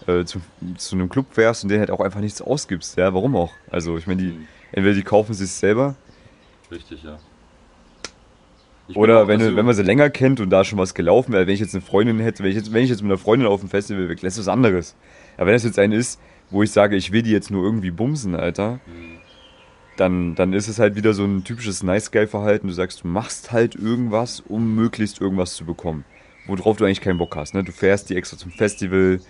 äh, 0.08 0.24
zu, 0.26 0.40
zu 0.78 0.96
einem 0.96 1.10
Club 1.10 1.28
fährst 1.32 1.64
und 1.64 1.70
denen 1.70 1.80
halt 1.80 1.92
auch 1.92 2.00
einfach 2.02 2.20
nichts 2.20 2.42
ausgibst. 2.42 2.98
Ja, 2.98 3.14
warum 3.14 3.36
auch? 3.36 3.54
Also 3.72 3.98
ich 3.98 4.06
meine, 4.08 4.22
die 4.22 4.48
entweder 4.72 4.96
die 4.96 5.04
kaufen 5.04 5.34
sie 5.34 5.46
es 5.46 5.60
selber 5.60 5.96
Richtig, 6.72 7.04
ja. 7.04 7.18
Ich 8.88 8.98
oder 8.98 9.28
wenn, 9.28 9.40
du- 9.40 9.46
also- 9.46 9.58
wenn 9.58 9.66
man 9.66 9.76
sie 9.76 9.84
länger 9.84 10.10
kennt 10.10 10.40
und 10.40 10.50
da 10.50 10.64
schon 10.64 10.78
was 10.78 10.94
gelaufen 10.94 11.32
wäre, 11.32 11.48
wenn 11.48 11.54
ich 11.54 11.60
jetzt 11.62 11.74
eine 11.74 11.82
Freundin 11.82 12.20
hätte, 12.20 12.44
wenn 12.44 12.50
ich 12.50 12.56
jetzt, 12.58 12.74
wenn 12.74 12.84
ich 12.84 12.90
jetzt 12.90 13.02
mit 13.02 13.12
einer 13.12 13.18
Freundin 13.18 13.48
auf 13.48 13.62
dem 13.62 13.70
Festival 13.70 14.04
wäre, 14.10 14.16
das 14.16 14.34
ist 14.34 14.40
was 14.40 14.48
anderes. 14.48 14.96
Aber 15.38 15.48
wenn 15.48 15.54
das 15.54 15.64
jetzt 15.64 15.80
eine 15.80 15.96
ist, 15.96 16.20
wo 16.50 16.64
ich 16.64 16.72
sage, 16.72 16.96
ich 16.96 17.12
will 17.12 17.22
die 17.22 17.32
jetzt 17.32 17.50
nur 17.50 17.64
irgendwie 17.64 17.92
bumsen, 17.92 18.36
Alter, 18.36 18.80
Mhm. 18.86 19.18
Dann, 19.96 20.36
dann 20.36 20.54
ist 20.54 20.68
es 20.68 20.80
halt 20.80 20.96
wieder 20.96 21.14
so 21.14 21.24
ein 21.24 21.44
typisches 21.44 21.84
Nice-Guy-Verhalten. 21.84 22.68
Du 22.68 22.74
sagst, 22.74 23.04
du 23.04 23.08
machst 23.08 23.52
halt 23.52 23.76
irgendwas, 23.76 24.40
um 24.42 24.76
möglichst 24.76 25.22
irgendwas 25.22 25.54
zu 25.54 25.66
bekommen. 25.66 26.06
Worauf 26.48 26.78
du 26.78 26.86
eigentlich 26.86 27.02
keinen 27.02 27.18
Bock 27.20 27.36
hast. 27.36 27.54
Ne? 27.54 27.64
Du 27.64 27.72
fährst 27.72 28.10
die 28.10 28.16
extra 28.16 28.38
zum 28.38 28.52
Festival, 28.52 29.22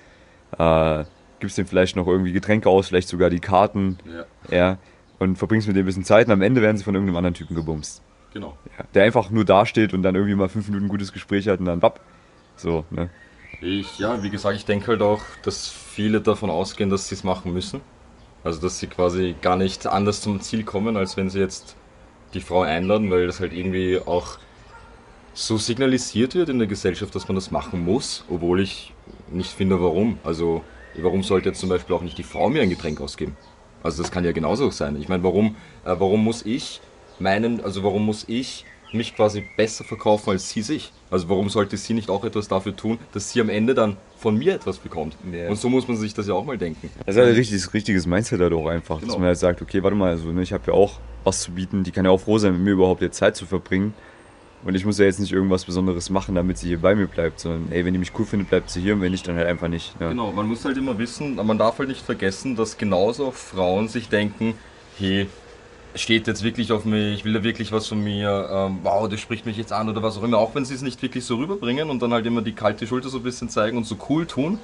äh, 0.58 1.04
gibst 1.40 1.58
denen 1.58 1.68
vielleicht 1.68 1.96
noch 1.96 2.08
irgendwie 2.08 2.32
Getränke 2.32 2.70
aus, 2.70 2.88
vielleicht 2.88 3.10
sogar 3.10 3.30
die 3.30 3.40
Karten, 3.40 3.98
Ja, 4.06 4.26
ja, 4.50 4.78
und 5.20 5.38
verbringst 5.38 5.68
mit 5.68 5.76
denen 5.76 5.84
ein 5.84 5.88
bisschen 5.88 6.04
Zeit 6.06 6.28
und 6.28 6.34
am 6.34 6.42
Ende 6.42 6.62
werden 6.62 6.78
sie 6.78 6.84
von 6.84 6.96
irgendeinem 6.96 7.18
anderen 7.18 7.34
Typen 7.36 7.56
gebumst. 7.56 8.02
genau. 8.34 8.58
Ja, 8.78 8.86
der 8.94 9.04
einfach 9.04 9.30
nur 9.30 9.46
dasteht 9.46 9.94
und 9.94 10.02
dann 10.04 10.16
irgendwie 10.16 10.36
mal 10.36 10.50
fünf 10.50 10.68
Minuten 10.68 10.86
ein 10.86 10.90
gutes 10.90 11.14
Gespräch 11.14 11.48
hat 11.48 11.60
und 11.60 11.66
dann 11.66 11.82
wapp. 11.82 12.00
So, 12.56 12.86
ne? 12.90 13.10
Ich, 13.62 14.00
ja, 14.00 14.24
wie 14.24 14.30
gesagt, 14.30 14.56
ich 14.56 14.66
denke 14.66 14.88
halt 14.88 15.02
auch, 15.02 15.22
dass 15.44 15.70
viele 15.70 16.22
davon 16.22 16.50
ausgehen, 16.50 16.90
dass 16.90 17.08
sie 17.10 17.16
es 17.16 17.24
machen 17.24 17.54
müssen. 17.54 17.82
Also, 18.44 18.60
dass 18.62 18.80
sie 18.80 18.88
quasi 18.88 19.36
gar 19.42 19.56
nicht 19.56 19.88
anders 19.88 20.22
zum 20.22 20.42
Ziel 20.42 20.64
kommen, 20.64 20.98
als 20.98 21.16
wenn 21.16 21.30
sie 21.30 21.40
jetzt 21.40 21.76
die 22.34 22.42
Frau 22.42 22.62
einladen, 22.62 23.10
weil 23.10 23.28
das 23.28 23.40
halt 23.40 23.54
irgendwie 23.54 24.00
auch 24.00 24.38
so 25.34 25.58
signalisiert 25.58 26.36
wird 26.36 26.50
in 26.50 26.60
der 26.60 26.68
Gesellschaft, 26.68 27.16
dass 27.16 27.28
man 27.28 27.36
das 27.36 27.52
machen 27.52 27.84
muss, 27.86 28.24
obwohl 28.30 28.62
ich 28.62 28.94
nicht 29.32 29.52
finde, 29.52 29.82
warum. 29.82 30.20
Also, 30.24 30.64
warum 30.96 31.24
sollte 31.24 31.50
jetzt 31.50 31.60
zum 31.60 31.70
Beispiel 31.70 31.96
auch 31.96 32.02
nicht 32.02 32.18
die 32.18 32.24
Frau 32.24 32.50
mir 32.50 32.62
ein 32.62 32.70
Getränk 32.70 33.00
ausgeben? 33.02 33.38
Also, 33.82 34.02
das 34.02 34.12
kann 34.12 34.26
ja 34.26 34.32
genauso 34.32 34.70
sein. 34.72 35.00
Ich 35.00 35.10
meine, 35.10 35.24
warum, 35.24 35.56
äh, 35.86 35.96
warum 35.98 36.24
muss 36.24 36.46
ich 36.46 36.82
meinen, 37.20 37.64
also 37.64 37.84
warum 37.84 38.06
muss 38.06 38.26
ich 38.28 38.66
mich 38.94 39.16
quasi 39.16 39.44
besser 39.58 39.84
verkaufen 39.84 40.32
als 40.32 40.50
sie 40.50 40.62
sich? 40.62 40.92
Also 41.12 41.30
warum 41.30 41.50
sollte 41.50 41.78
sie 41.78 41.94
nicht 41.94 42.10
auch 42.10 42.24
etwas 42.26 42.48
dafür 42.48 42.76
tun, 42.76 42.98
dass 43.14 43.32
sie 43.32 43.42
am 43.42 43.50
Ende 43.50 43.74
dann 43.74 43.98
von 44.18 44.38
mir 44.38 44.56
etwas 44.56 44.78
bekommt? 44.78 45.16
Ja. 45.32 45.50
Und 45.50 45.58
so 45.58 45.70
muss 45.70 45.88
man 45.88 45.98
sich 45.98 46.14
das 46.14 46.28
ja 46.28 46.34
auch 46.34 46.46
mal 46.46 46.58
denken. 46.58 46.90
Das 47.06 47.16
ist 47.16 47.20
halt 47.20 47.30
ein 47.32 47.36
richtiges, 47.36 47.74
richtiges 47.74 48.06
Mindset 48.06 48.40
halt 48.42 48.54
auch 48.54 48.68
einfach, 48.68 48.96
dass 48.96 49.04
Genau. 49.10 49.20
man 49.20 49.28
halt 49.28 49.38
sagt, 49.38 49.62
okay, 49.62 49.84
warte 49.84 49.96
mal, 49.96 50.12
also, 50.12 50.32
ne, 50.32 50.42
ich 50.42 50.54
habe 50.54 50.64
ja 50.68 50.74
auch 50.74 51.00
was 51.24 51.42
zu 51.42 51.52
bieten, 51.52 51.84
die 51.84 51.92
kann 51.92 52.06
ja 52.06 52.12
auch 52.12 52.20
froh 52.22 52.38
sein, 52.38 52.54
mit 52.54 52.62
mir 52.62 52.72
überhaupt 52.72 53.02
jetzt 53.02 53.18
Zeit 53.18 53.36
zu 53.36 53.46
verbringen. 53.46 53.94
Und 54.66 54.76
ich 54.76 54.86
muss 54.86 54.98
ja 54.98 55.04
jetzt 55.06 55.20
nicht 55.20 55.34
irgendwas 55.34 55.66
Besonderes 55.66 56.10
machen, 56.10 56.36
damit 56.36 56.58
sie 56.58 56.68
hier 56.70 56.80
bei 56.80 56.96
mir 56.96 57.08
bleibt, 57.08 57.42
sondern 57.42 57.70
ey, 57.72 57.84
wenn 57.84 57.92
die 57.94 58.00
mich 58.00 58.12
cool 58.18 58.26
findet, 58.26 58.50
bleibt 58.50 58.70
sie 58.70 58.80
hier 58.82 58.94
und 58.94 59.02
wenn 59.02 59.12
nicht, 59.12 59.28
dann 59.28 59.36
halt 59.36 59.48
einfach 59.48 59.68
nicht. 59.68 60.00
Ne? 60.00 60.10
Genau, 60.10 60.32
man 60.32 60.48
muss 60.48 60.64
halt 60.64 60.78
immer 60.78 60.98
wissen, 60.98 61.36
man 61.36 61.58
darf 61.58 61.80
halt 61.80 61.90
nicht 61.90 62.02
vergessen, 62.02 62.56
dass 62.56 62.78
genauso 62.78 63.28
auch 63.28 63.34
Frauen 63.34 63.90
sich 63.90 64.08
denken, 64.08 64.54
hey, 64.98 65.28
steht 65.96 66.28
jetzt 66.28 66.44
wirklich 66.44 66.72
auf 66.72 66.86
mich, 66.86 67.24
will 67.24 67.36
er 67.36 67.44
wirklich 67.44 67.72
was 67.72 67.88
von 67.88 68.04
mir, 68.04 68.50
ähm, 68.52 68.80
wow, 68.84 69.08
der 69.08 69.18
spricht 69.18 69.46
mich 69.46 69.58
jetzt 69.58 69.72
an 69.72 69.90
oder 69.90 70.02
was 70.02 70.18
auch 70.18 70.24
immer, 70.24 70.38
auch 70.38 70.56
wenn 70.56 70.66
sie 70.66 70.74
es 70.74 70.82
nicht 70.82 71.02
wirklich 71.02 71.26
so 71.26 71.38
rüberbringen 71.38 71.90
und 71.90 72.02
dann 72.02 72.14
halt 72.14 72.26
immer 72.26 72.42
die 72.42 72.54
kalte 72.54 72.88
Schulter 72.88 73.10
so 73.10 73.18
ein 73.18 73.24
bisschen 73.24 73.50
zeigen 73.50 73.78
und 73.78 73.86
so 73.86 73.96
cool 74.10 74.26
tun 74.26 74.60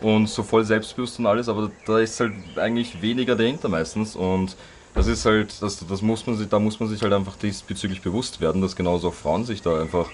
und 0.00 0.28
so 0.28 0.42
voll 0.42 0.64
selbstbewusst 0.64 1.18
und 1.18 1.26
alles, 1.26 1.48
aber 1.48 1.70
da 1.86 1.98
ist 1.98 2.18
halt 2.20 2.32
eigentlich 2.56 3.02
weniger 3.02 3.36
dahinter 3.36 3.68
meistens 3.68 4.16
und 4.16 4.56
das 4.94 5.06
ist 5.06 5.24
halt, 5.24 5.62
das, 5.62 5.84
das 5.86 6.02
muss 6.02 6.26
man 6.26 6.36
sich, 6.36 6.48
da 6.48 6.58
muss 6.58 6.80
man 6.80 6.88
sich 6.88 7.02
halt 7.02 7.12
einfach 7.12 7.36
diesbezüglich 7.36 8.02
bewusst 8.02 8.40
werden, 8.40 8.62
dass 8.62 8.74
genauso 8.74 9.08
auch 9.08 9.14
Frauen 9.14 9.44
sich 9.44 9.62
da 9.62 9.80
einfach 9.80 10.08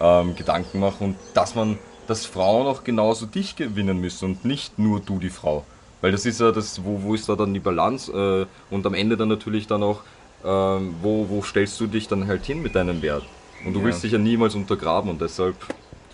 ähm, 0.00 0.34
Gedanken 0.34 0.80
machen 0.80 1.08
und 1.08 1.16
dass 1.34 1.54
man, 1.54 1.78
dass 2.06 2.26
Frauen 2.26 2.66
auch 2.66 2.84
genauso 2.84 3.26
dich 3.26 3.56
gewinnen 3.56 4.00
müssen 4.00 4.24
und 4.26 4.44
nicht 4.44 4.78
nur 4.78 5.00
du 5.00 5.18
die 5.18 5.30
Frau. 5.30 5.64
Weil 6.00 6.12
das 6.12 6.26
ist 6.26 6.40
ja 6.40 6.50
das, 6.52 6.82
wo, 6.84 7.02
wo 7.02 7.14
ist 7.14 7.28
da 7.28 7.36
dann 7.36 7.52
die 7.54 7.60
Balance 7.60 8.10
äh, 8.12 8.74
und 8.74 8.86
am 8.86 8.94
Ende 8.94 9.16
dann 9.16 9.28
natürlich 9.28 9.66
dann 9.66 9.82
auch, 9.82 10.02
ähm, 10.44 10.94
wo, 11.02 11.28
wo 11.28 11.42
stellst 11.42 11.78
du 11.80 11.86
dich 11.86 12.08
dann 12.08 12.26
halt 12.26 12.44
hin 12.46 12.62
mit 12.62 12.74
deinem 12.74 13.02
Wert? 13.02 13.24
Und 13.64 13.74
du 13.74 13.80
Ja. 13.80 13.86
willst 13.86 14.02
dich 14.02 14.12
ja 14.12 14.18
niemals 14.18 14.54
untergraben 14.54 15.10
und 15.10 15.20
deshalb, 15.20 15.56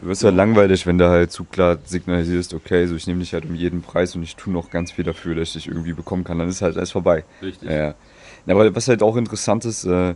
Du 0.00 0.06
wirst 0.08 0.24
halt 0.24 0.34
langweilig, 0.34 0.86
wenn 0.86 0.98
du 0.98 1.08
halt 1.08 1.32
zu 1.32 1.44
klar 1.44 1.78
signalisierst, 1.82 2.52
okay, 2.52 2.86
so 2.86 2.96
ich 2.96 3.06
nehme 3.06 3.20
dich 3.20 3.32
halt 3.32 3.46
um 3.46 3.54
jeden 3.54 3.80
Preis 3.80 4.14
und 4.14 4.22
ich 4.22 4.36
tue 4.36 4.52
noch 4.52 4.68
ganz 4.68 4.92
viel 4.92 5.04
dafür, 5.04 5.34
dass 5.34 5.48
ich 5.48 5.54
dich 5.54 5.68
irgendwie 5.68 5.94
bekommen 5.94 6.22
kann, 6.22 6.38
dann 6.38 6.48
ist 6.50 6.60
halt 6.60 6.76
alles 6.76 6.90
vorbei. 6.90 7.24
Richtig. 7.40 7.70
Ja, 7.70 7.76
ja. 7.76 7.94
Aber 8.46 8.74
was 8.74 8.88
halt 8.88 9.02
auch 9.02 9.16
interessant 9.16 9.64
ist, 9.64 9.84
äh, 9.84 10.14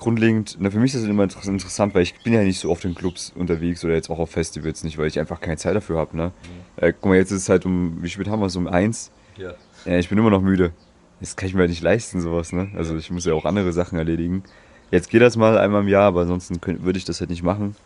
grundlegend, 0.00 0.56
na, 0.58 0.70
für 0.70 0.80
mich 0.80 0.94
ist 0.94 1.02
das 1.02 1.08
immer 1.08 1.22
inter- 1.22 1.46
interessant, 1.48 1.94
weil 1.94 2.02
ich 2.02 2.14
bin 2.24 2.32
ja 2.32 2.42
nicht 2.42 2.58
so 2.58 2.70
oft 2.70 2.84
in 2.84 2.94
Clubs 2.94 3.32
unterwegs 3.36 3.84
oder 3.84 3.94
jetzt 3.94 4.10
auch 4.10 4.18
auf 4.18 4.30
Festivals 4.30 4.82
nicht, 4.82 4.98
weil 4.98 5.06
ich 5.06 5.20
einfach 5.20 5.40
keine 5.40 5.56
Zeit 5.56 5.76
dafür 5.76 5.98
habe. 5.98 6.16
Ne? 6.16 6.32
Äh, 6.76 6.92
guck 6.92 7.10
mal, 7.10 7.16
jetzt 7.16 7.30
ist 7.30 7.42
es 7.42 7.48
halt 7.48 7.64
um, 7.66 8.02
wie 8.02 8.08
spät 8.08 8.26
haben 8.28 8.40
wir 8.40 8.46
es? 8.46 8.56
Um 8.56 8.66
eins. 8.66 9.10
ja. 9.36 9.52
Ja, 9.86 9.98
ich 9.98 10.10
bin 10.10 10.18
immer 10.18 10.28
noch 10.30 10.42
müde. 10.42 10.72
Das 11.20 11.36
kann 11.36 11.48
ich 11.48 11.54
mir 11.54 11.60
halt 11.60 11.70
nicht 11.70 11.82
leisten, 11.82 12.20
sowas, 12.20 12.52
ne? 12.52 12.68
Also 12.76 12.96
ich 12.96 13.10
muss 13.10 13.24
ja 13.24 13.32
auch 13.32 13.46
andere 13.46 13.72
Sachen 13.72 13.96
erledigen. 13.98 14.42
Jetzt 14.90 15.08
geht 15.08 15.22
das 15.22 15.36
mal 15.38 15.56
einmal 15.56 15.80
im 15.82 15.88
Jahr, 15.88 16.04
aber 16.04 16.22
ansonsten 16.22 16.60
könnt- 16.60 16.82
würde 16.82 16.98
ich 16.98 17.06
das 17.06 17.20
halt 17.20 17.30
nicht 17.30 17.42
machen. 17.42 17.76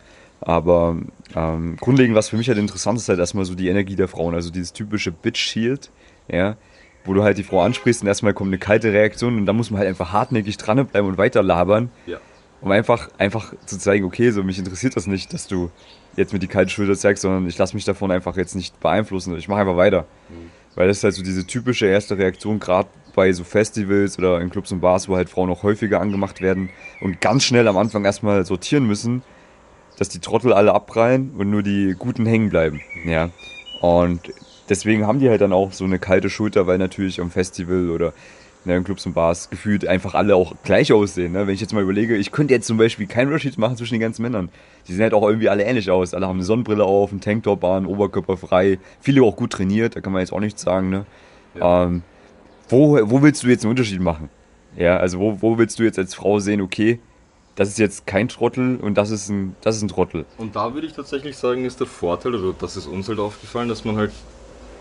Aber 0.40 0.97
ähm, 1.37 1.76
grundlegend, 1.80 2.16
was 2.16 2.28
für 2.28 2.37
mich 2.37 2.49
halt 2.49 2.59
interessant 2.59 2.99
ist, 2.99 3.09
halt 3.09 3.21
erstmal 3.21 3.44
so 3.44 3.54
die 3.54 3.68
Energie 3.68 3.94
der 3.94 4.09
Frauen, 4.09 4.35
also 4.35 4.50
dieses 4.50 4.73
typische 4.73 5.12
Bitch-Shield, 5.12 5.90
ja, 6.28 6.56
wo 7.04 7.14
du 7.14 7.23
halt 7.23 7.38
die 7.38 7.44
Frau 7.44 7.61
ansprichst 7.61 8.02
und 8.02 8.08
erstmal 8.08 8.34
kommt 8.34 8.49
eine 8.49 8.58
kalte 8.58 8.92
Reaktion 8.92 9.37
und 9.37 9.46
dann 9.46 9.56
muss 9.56 9.70
man 9.70 9.78
halt 9.78 9.88
einfach 9.88 10.12
hartnäckig 10.12 10.56
dranbleiben 10.56 11.08
und 11.08 11.18
weiter 11.18 11.42
labern. 11.42 11.90
Ja. 12.06 12.18
Um 12.61 12.70
einfach, 12.70 13.11
einfach 13.18 13.52
zu 13.66 13.78
zeigen, 13.78 14.06
okay, 14.06 14.30
so 14.30 14.42
mich 14.42 14.58
interessiert 14.58 14.96
das 14.96 15.06
nicht, 15.06 15.34
dass 15.34 15.46
du 15.46 15.70
jetzt 16.16 16.32
mit 16.32 16.42
die 16.42 16.49
kalte 16.49 16.70
Schulter 16.70 16.96
zeigst, 16.96 17.23
sondern 17.23 17.46
ich 17.46 17.58
lasse 17.58 17.75
mich 17.75 17.84
davon 17.84 18.11
einfach 18.11 18.37
jetzt 18.37 18.54
nicht 18.54 18.80
beeinflussen. 18.80 19.37
Ich 19.37 19.49
mache 19.49 19.61
einfach 19.61 19.76
weiter. 19.76 20.06
Mhm. 20.30 20.50
Weil 20.75 20.88
das 20.88 20.99
ist 20.99 21.04
halt 21.04 21.14
so 21.14 21.23
diese 21.23 21.46
typische 21.46 21.87
erste 21.87 22.18
Reaktion, 22.18 22.58
gerade 22.58 22.88
bei 23.14 23.32
so 23.32 23.44
Festivals 23.44 24.18
oder 24.18 24.40
in 24.40 24.50
Clubs 24.50 24.73
und 24.73 24.80
Bars, 24.80 25.08
wo 25.08 25.16
halt 25.16 25.28
Frauen 25.28 25.49
noch 25.49 25.62
häufiger 25.62 26.00
angemacht 26.00 26.40
werden 26.40 26.70
und 27.00 27.20
ganz 27.20 27.44
schnell 27.44 27.68
am 27.68 27.76
Anfang 27.76 28.04
erstmal 28.04 28.44
sortieren 28.44 28.87
müssen, 28.87 29.23
dass 29.99 30.08
die 30.08 30.18
Trottel 30.18 30.52
alle 30.52 30.75
abprallen 30.75 31.32
und 31.37 31.50
nur 31.50 31.62
die 31.62 31.94
Guten 31.96 32.26
hängen 32.26 32.50
bleiben. 32.50 32.80
Ja. 33.04 33.30
Und 33.80 34.32
deswegen 34.68 35.06
haben 35.06 35.18
die 35.18 35.28
halt 35.28 35.40
dann 35.40 35.52
auch 35.52 35.73
so 35.73 35.85
eine 35.85 35.99
kalte 35.99 36.30
Schulter, 36.30 36.66
weil 36.66 36.78
natürlich 36.78 37.21
am 37.21 37.30
Festival 37.30 37.90
oder 37.90 38.12
in 38.66 38.85
Clubs 38.85 39.04
und 39.04 39.12
Bars 39.12 39.50
gefühlt 39.50 39.87
einfach 39.87 40.14
alle 40.14 40.37
auch 40.37 40.54
gleich 40.64 40.92
aussehen. 40.92 41.33
Ne? 41.33 41.47
Wenn 41.47 41.54
ich 41.54 41.61
jetzt 41.61 41.75
mal 41.75 41.83
überlege, 41.83 42.16
ich 42.16 42.33
könnte 42.33 42.54
jetzt 42.54 42.66
zum 42.66 42.78
Beispiel 42.78 43.06
keinen 43.06 43.26
Unterschied 43.26 43.59
machen 43.59 43.76
zwischen 43.76 43.94
den 43.94 44.00
ganzen 44.00 44.23
Männern. 44.23 44.49
Die 44.88 44.92
sehen 44.94 45.02
halt 45.02 45.12
auch 45.14 45.26
irgendwie 45.26 45.49
alle 45.49 45.64
ähnlich 45.64 45.90
aus. 45.90 46.14
Alle 46.14 46.26
haben 46.26 46.37
eine 46.37 46.44
Sonnenbrille 46.44 46.85
auf, 46.85 47.11
einen 47.11 47.21
Tanktop 47.21 47.62
an, 47.64 47.85
Oberkörper 47.85 48.37
frei. 48.37 48.78
Viele 49.00 49.23
auch 49.23 49.37
gut 49.37 49.50
trainiert, 49.50 49.97
da 49.97 50.00
kann 50.00 50.12
man 50.12 50.21
jetzt 50.21 50.33
auch 50.33 50.40
nichts 50.40 50.62
sagen. 50.62 50.88
Ne? 50.88 51.04
Ja. 51.54 51.85
Ähm, 51.85 52.02
wo, 52.68 52.99
wo 53.02 53.23
willst 53.23 53.42
du 53.42 53.49
jetzt 53.49 53.64
einen 53.64 53.71
Unterschied 53.71 54.00
machen? 54.00 54.30
Ja, 54.76 54.97
also 54.97 55.18
wo, 55.18 55.42
wo 55.42 55.59
willst 55.59 55.78
du 55.78 55.83
jetzt 55.83 55.99
als 55.99 56.14
Frau 56.14 56.38
sehen, 56.38 56.61
okay, 56.61 56.99
das 57.54 57.68
ist 57.68 57.78
jetzt 57.78 58.06
kein 58.06 58.28
Trottel 58.28 58.76
und 58.76 58.94
das 58.99 59.11
ist 59.11 59.28
ein, 59.28 59.54
das 59.61 59.76
ist 59.76 59.83
ein 59.83 59.88
Trottel. 59.88 60.25
Und 60.38 60.56
da 60.56 60.75
würde 60.75 60.87
ich 60.87 60.94
tatsächlich 60.94 61.37
sagen, 61.37 61.64
ist 61.64 61.78
der 61.78 61.87
Vorteil, 61.87 62.35
oder 62.35 62.54
das 62.59 62.76
ist 62.76 62.87
uns 62.87 63.09
halt 63.09 63.21
aufgefallen, 63.21 63.68
dass 63.68 63.85
man 63.85 63.97
halt 63.97 64.12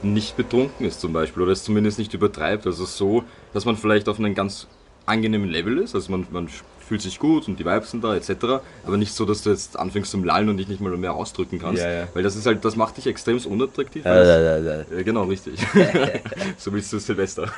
nicht 0.03 0.37
betrunken 0.37 0.85
ist 0.85 1.01
zum 1.01 1.13
Beispiel 1.13 1.43
oder 1.43 1.51
es 1.51 1.63
zumindest 1.63 1.99
nicht 1.99 2.13
übertreibt. 2.13 2.65
Also 2.65 2.85
so, 2.85 3.23
dass 3.53 3.65
man 3.65 3.77
vielleicht 3.77 4.09
auf 4.09 4.19
einem 4.19 4.35
ganz 4.35 4.67
angenehmen 5.05 5.49
Level 5.49 5.77
ist, 5.79 5.95
also 5.95 6.11
man, 6.11 6.25
man 6.31 6.47
fühlt 6.79 7.01
sich 7.01 7.19
gut 7.19 7.47
und 7.47 7.59
die 7.59 7.65
Vibes 7.65 7.91
sind 7.91 8.03
da 8.03 8.15
etc. 8.15 8.61
Aber 8.85 8.97
nicht 8.97 9.13
so, 9.13 9.25
dass 9.25 9.41
du 9.41 9.49
jetzt 9.49 9.79
anfängst 9.79 10.11
zum 10.11 10.23
Lallen 10.23 10.49
und 10.49 10.57
dich 10.57 10.67
nicht 10.67 10.81
mal 10.81 10.95
mehr 10.97 11.13
ausdrücken 11.13 11.59
kannst. 11.59 11.81
Ja, 11.81 11.89
ja. 11.89 12.07
Weil 12.13 12.23
das 12.23 12.35
ist 12.35 12.45
halt, 12.45 12.63
das 12.63 12.75
macht 12.75 12.97
dich 12.97 13.07
extrem 13.07 13.37
unattraktiv. 13.37 14.05
Ja, 14.05 14.23
ja, 14.23 14.57
ja. 14.57 14.83
Genau, 15.03 15.23
richtig. 15.23 15.59
so 16.57 16.73
willst 16.73 16.91
du 16.93 16.99
Silvester. 16.99 17.51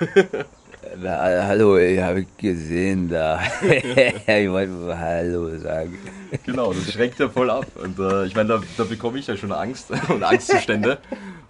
Na, 0.98 1.48
hallo, 1.48 1.78
ich 1.78 2.00
habe 2.00 2.26
gesehen 2.38 3.10
da. 3.10 3.42
ich 3.62 4.50
wollte 4.50 4.72
mal 4.72 4.98
Hallo 4.98 5.58
sagen. 5.58 5.98
Genau, 6.46 6.74
das 6.74 6.94
schreckt 6.94 7.20
ja 7.20 7.28
voll 7.28 7.50
ab. 7.50 7.66
Und 7.76 8.00
äh, 8.00 8.26
ich 8.26 8.36
meine, 8.36 8.50
da, 8.50 8.64
da 8.78 8.84
bekomme 8.84 9.20
ich 9.20 9.28
ja 9.28 9.36
schon 9.36 9.52
Angst 9.52 9.88
und 10.10 10.24
Angstzustände. 10.24 11.00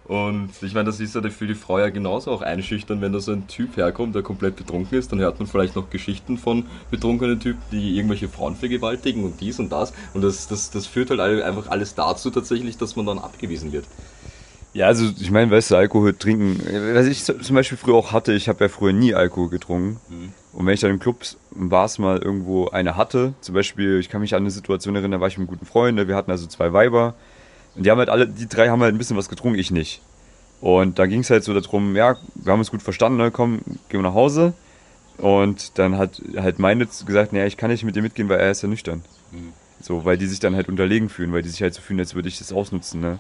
Und 0.08 0.52
ich 0.62 0.76
meine, 0.76 0.86
das 0.86 1.00
ist 1.00 1.16
ja 1.16 1.22
für 1.30 1.48
die 1.48 1.56
Frau 1.56 1.80
ja 1.80 1.90
genauso 1.90 2.32
auch 2.32 2.44
einschüchtern, 2.44 3.02
wenn 3.02 3.12
da 3.12 3.20
so 3.20 3.32
ein 3.32 3.48
Typ 3.48 3.76
herkommt, 3.76 4.14
der 4.14 4.22
komplett 4.22 4.56
betrunken 4.56 4.98
ist. 4.98 5.12
Dann 5.12 5.20
hört 5.20 5.40
man 5.40 5.48
vielleicht 5.48 5.76
noch 5.76 5.90
Geschichten 5.90 6.38
von 6.38 6.66
betrunkenen 6.92 7.40
Typen, 7.40 7.62
die 7.72 7.98
irgendwelche 7.98 8.30
Frauen 8.30 8.56
vergewaltigen 8.56 9.24
und 9.24 9.42
dies 9.42 9.58
und 9.60 9.72
das. 9.72 9.94
Und 10.14 10.22
das, 10.22 10.48
das, 10.48 10.70
das 10.70 10.86
führt 10.86 11.10
halt 11.10 11.20
einfach 11.20 11.70
alles 11.70 11.96
dazu 11.96 12.30
tatsächlich, 12.30 12.78
dass 12.78 12.96
man 12.96 13.08
dann 13.08 13.18
abgewiesen 13.18 13.72
wird. 13.72 13.86
Ja, 14.76 14.88
also 14.88 15.10
ich 15.20 15.32
meine, 15.32 15.50
weißt 15.50 15.72
du, 15.72 15.76
Alkohol 15.76 16.14
trinken, 16.14 16.60
was 16.94 17.08
ich 17.08 17.24
zum 17.24 17.56
Beispiel 17.56 17.78
früher 17.78 17.96
auch 17.96 18.12
hatte, 18.12 18.34
ich 18.34 18.50
habe 18.50 18.66
ja 18.66 18.70
früher 18.70 18.94
nie 18.94 19.16
Alkohol 19.16 19.50
getrunken. 19.50 20.02
Mhm. 20.10 20.34
Und 20.52 20.66
wenn 20.66 20.74
ich 20.74 20.82
dann 20.82 20.92
in 20.92 21.00
Clubs 21.00 21.38
und 21.52 21.70
Bars 21.70 21.98
mal 21.98 22.20
irgendwo 22.20 22.68
eine 22.68 22.96
hatte, 22.96 23.34
zum 23.42 23.56
Beispiel, 23.56 24.00
ich 24.00 24.10
kann 24.10 24.22
mich 24.22 24.36
an 24.36 24.44
eine 24.44 24.52
Situation 24.52 24.94
erinnern, 24.94 25.12
da 25.12 25.20
war 25.22 25.30
ich 25.30 25.38
mit 25.38 25.48
einem 25.48 25.58
guten 25.58 25.66
Freund, 25.66 26.08
wir 26.08 26.16
hatten 26.16 26.30
also 26.30 26.46
zwei 26.46 26.74
Weiber 26.74 27.16
und 27.76 27.86
die 27.86 27.92
haben 27.92 28.00
halt 28.00 28.10
alle, 28.10 28.28
die 28.28 28.48
drei 28.48 28.70
haben 28.70 28.82
halt 28.82 28.94
ein 28.94 28.98
bisschen 28.98 29.18
was 29.18 29.30
getrunken, 29.30 29.60
ich 29.60 29.72
nicht. 29.72 30.02
Und 30.62 30.98
da 31.00 31.06
ging 31.06 31.20
es 31.20 31.30
halt 31.30 31.44
so 31.44 31.60
darum, 31.60 31.96
ja, 31.96 32.18
wir 32.36 32.52
haben 32.52 32.60
uns 32.60 32.72
gut 32.72 32.82
verstanden, 32.82 33.18
ne, 33.18 33.32
komm, 33.32 33.60
gehen 33.90 34.00
wir 34.00 34.02
nach 34.02 34.14
Hause. 34.14 34.54
Und 35.18 35.78
dann 35.78 35.98
hat 35.98 36.22
halt 36.36 36.60
meine 36.60 36.86
gesagt, 36.86 37.34
naja, 37.34 37.46
ich 37.46 37.58
kann 37.58 37.70
nicht 37.70 37.84
mit 37.84 37.96
dir 37.96 38.02
mitgehen, 38.02 38.30
weil 38.30 38.40
er 38.40 38.52
ist 38.52 38.62
ja 38.62 38.68
nüchtern. 38.68 39.04
Mhm. 39.32 39.54
So, 39.82 40.06
weil 40.06 40.18
die 40.18 40.26
sich 40.26 40.40
dann 40.40 40.56
halt 40.56 40.68
unterlegen 40.68 41.10
fühlen, 41.10 41.32
weil 41.34 41.42
die 41.42 41.50
sich 41.50 41.62
halt 41.62 41.74
so 41.74 41.82
fühlen, 41.82 42.00
als 42.00 42.16
würde 42.16 42.28
ich 42.28 42.38
das 42.40 42.52
ausnutzen, 42.52 43.02
ne. 43.02 43.20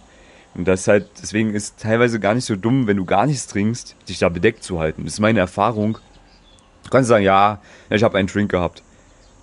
Und 0.55 0.65
das 0.67 0.81
ist 0.81 0.87
halt, 0.87 1.09
deswegen 1.21 1.53
ist 1.53 1.79
teilweise 1.79 2.19
gar 2.19 2.33
nicht 2.33 2.45
so 2.45 2.55
dumm, 2.55 2.87
wenn 2.87 2.95
du 2.95 3.03
gar 3.03 3.25
nichts 3.25 3.47
trinkst, 3.47 3.95
dich 4.07 4.19
da 4.19 4.29
bedeckt 4.29 4.63
zu 4.63 4.79
halten. 4.79 5.03
Das 5.03 5.13
ist 5.13 5.19
meine 5.19 5.39
Erfahrung. 5.39 5.97
Du 6.83 6.89
kannst 6.89 7.09
sagen, 7.09 7.25
ja, 7.25 7.59
ich 7.89 8.03
habe 8.03 8.17
einen 8.17 8.29
Drink 8.29 8.51
gehabt. 8.51 8.81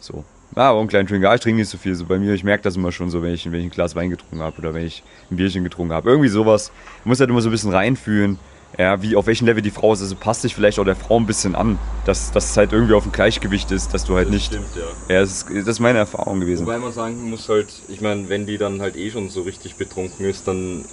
So. 0.01 0.25
Ja, 0.55 0.71
aber 0.71 0.81
einen 0.81 0.89
kleinen 0.89 1.09
Drink, 1.09 1.25
ja, 1.25 1.35
ich 1.35 1.41
trinke 1.41 1.61
nicht 1.61 1.71
so 1.71 1.79
viel. 1.79 1.95
So 1.95 2.05
bei 2.05 2.19
mir, 2.19 2.35
ich 2.35 2.45
merke 2.45 2.63
das 2.63 2.77
immer 2.77 2.93
schon 2.93 3.11
so, 3.11 3.23
wenn 3.23 3.33
ich, 3.33 3.51
wenn 3.51 3.61
ich 3.61 3.67
ein 3.67 3.71
Glas 3.71 3.97
Wein 3.97 4.11
getrunken 4.11 4.41
habe 4.41 4.59
oder 4.59 4.75
wenn 4.75 4.85
ich 4.85 5.03
ein 5.31 5.37
Bierchen 5.37 5.65
getrunken 5.65 5.95
habe. 5.95 6.11
Irgendwie 6.11 6.29
sowas. 6.29 6.71
Du 7.03 7.09
musst 7.09 7.21
halt 7.21 7.31
immer 7.31 7.41
so 7.41 7.49
ein 7.49 7.53
bisschen 7.53 7.73
reinfühlen, 7.73 8.39
ja, 8.79 9.01
wie, 9.03 9.17
auf 9.17 9.27
welchem 9.27 9.47
Level 9.47 9.63
die 9.63 9.71
Frau 9.71 9.93
ist. 9.93 10.03
Also 10.03 10.15
passt 10.15 10.45
dich 10.45 10.55
vielleicht 10.55 10.79
auch 10.79 10.85
der 10.85 10.97
Frau 10.97 11.19
ein 11.19 11.27
bisschen 11.27 11.55
an, 11.55 11.79
dass, 12.05 12.33
dass 12.33 12.51
es 12.51 12.57
halt 12.57 12.73
irgendwie 12.73 12.95
auf 12.95 13.03
dem 13.05 13.13
Gleichgewicht 13.13 13.71
ist, 13.71 13.95
dass 13.95 14.05
du 14.05 14.15
halt 14.17 14.27
das 14.27 14.35
nicht. 14.35 14.47
Stimmt, 14.47 14.77
ja. 14.77 15.15
Ja, 15.15 15.21
das 15.21 15.31
ist, 15.31 15.47
das 15.51 15.69
ist 15.69 15.81
meine 15.81 15.99
Erfahrung 15.99 16.41
gewesen. 16.41 16.67
Wobei 16.67 16.79
man 16.79 16.93
sagen 16.93 17.31
muss 17.31 17.49
halt, 17.49 17.69
ich 17.89 18.01
meine, 18.01 18.29
wenn 18.29 18.47
die 18.47 18.59
dann 18.59 18.81
halt 18.81 18.97
eh 18.97 19.11
schon 19.11 19.31
so 19.31 19.43
richtig 19.43 19.77
betrunken 19.77 20.27
ist, 20.27 20.49
dann 20.49 20.85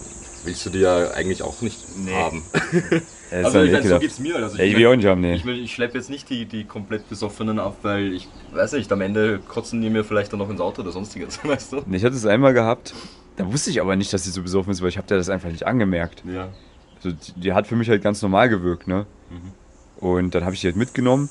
willst 0.45 0.65
du 0.65 0.69
die 0.69 0.79
ja 0.79 1.11
eigentlich 1.11 1.41
auch 1.43 1.61
nicht 1.61 1.79
nee. 1.97 2.13
haben. 2.13 2.43
Ja, 3.31 3.43
also 3.43 3.61
ich 3.61 3.71
meine, 3.71 3.87
so 3.87 3.99
geht's 3.99 4.19
mir. 4.19 4.35
Also 4.37 4.57
ich, 4.57 4.71
ich 4.71 4.77
will 4.77 4.87
auch 4.87 4.95
nicht 4.95 5.05
haben, 5.05 5.21
nee. 5.21 5.35
Ich, 5.35 5.45
ich 5.45 5.73
schleppe 5.73 5.97
jetzt 5.97 6.09
nicht 6.09 6.29
die, 6.29 6.45
die 6.45 6.63
komplett 6.63 7.07
Besoffenen 7.09 7.59
ab, 7.59 7.77
weil 7.83 8.13
ich 8.13 8.27
weiß 8.53 8.73
nicht, 8.73 8.91
am 8.91 9.01
Ende 9.01 9.39
kotzen 9.39 9.81
die 9.81 9.89
mir 9.89 10.03
vielleicht 10.03 10.33
dann 10.33 10.39
noch 10.39 10.49
ins 10.49 10.61
Auto 10.61 10.81
oder 10.81 10.91
sonstiges, 10.91 11.39
weißt 11.43 11.73
du? 11.73 11.81
Ich 11.91 12.03
hatte 12.03 12.15
es 12.15 12.25
einmal 12.25 12.53
gehabt, 12.53 12.93
da 13.37 13.51
wusste 13.51 13.69
ich 13.69 13.81
aber 13.81 13.95
nicht, 13.95 14.11
dass 14.13 14.23
sie 14.23 14.31
so 14.31 14.41
besoffen 14.41 14.71
ist, 14.71 14.81
weil 14.81 14.89
ich 14.89 14.97
habe 14.97 15.07
dir 15.07 15.15
das 15.15 15.29
einfach 15.29 15.49
nicht 15.49 15.67
angemerkt. 15.67 16.23
Ja. 16.25 16.49
Also 16.97 17.15
die, 17.15 17.39
die, 17.39 17.53
hat 17.53 17.67
für 17.67 17.75
mich 17.75 17.89
halt 17.89 18.01
ganz 18.01 18.21
normal 18.21 18.49
gewirkt, 18.49 18.87
ne? 18.87 19.05
Mhm. 19.29 20.05
Und 20.05 20.35
dann 20.35 20.43
habe 20.43 20.55
ich 20.55 20.61
die 20.61 20.67
halt 20.67 20.75
mitgenommen, 20.75 21.29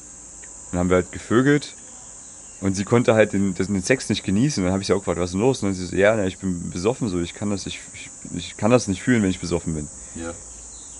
dann 0.70 0.80
haben 0.80 0.90
wir 0.90 0.96
halt 0.96 1.12
gevögelt 1.12 1.74
und 2.60 2.74
sie 2.74 2.84
konnte 2.84 3.14
halt 3.14 3.32
den, 3.32 3.54
den 3.54 3.82
Sex 3.82 4.08
nicht 4.08 4.24
genießen. 4.24 4.62
Dann 4.62 4.72
habe 4.72 4.82
ich 4.82 4.86
sie 4.86 4.92
auch 4.92 4.98
gefragt, 4.98 5.18
was 5.18 5.30
ist 5.30 5.34
denn 5.34 5.40
los? 5.40 5.62
Und 5.62 5.70
dann 5.70 5.74
sie 5.74 5.86
so, 5.86 5.96
ja, 5.96 6.24
ich 6.24 6.38
bin 6.38 6.70
besoffen, 6.70 7.08
so 7.08 7.20
ich 7.20 7.34
kann 7.34 7.50
das 7.50 7.66
nicht, 7.66 7.80
ich, 7.94 8.07
ich 8.36 8.56
kann 8.56 8.70
das 8.70 8.88
nicht 8.88 9.02
fühlen, 9.02 9.22
wenn 9.22 9.30
ich 9.30 9.40
besoffen 9.40 9.74
bin. 9.74 9.88
Ja. 10.14 10.32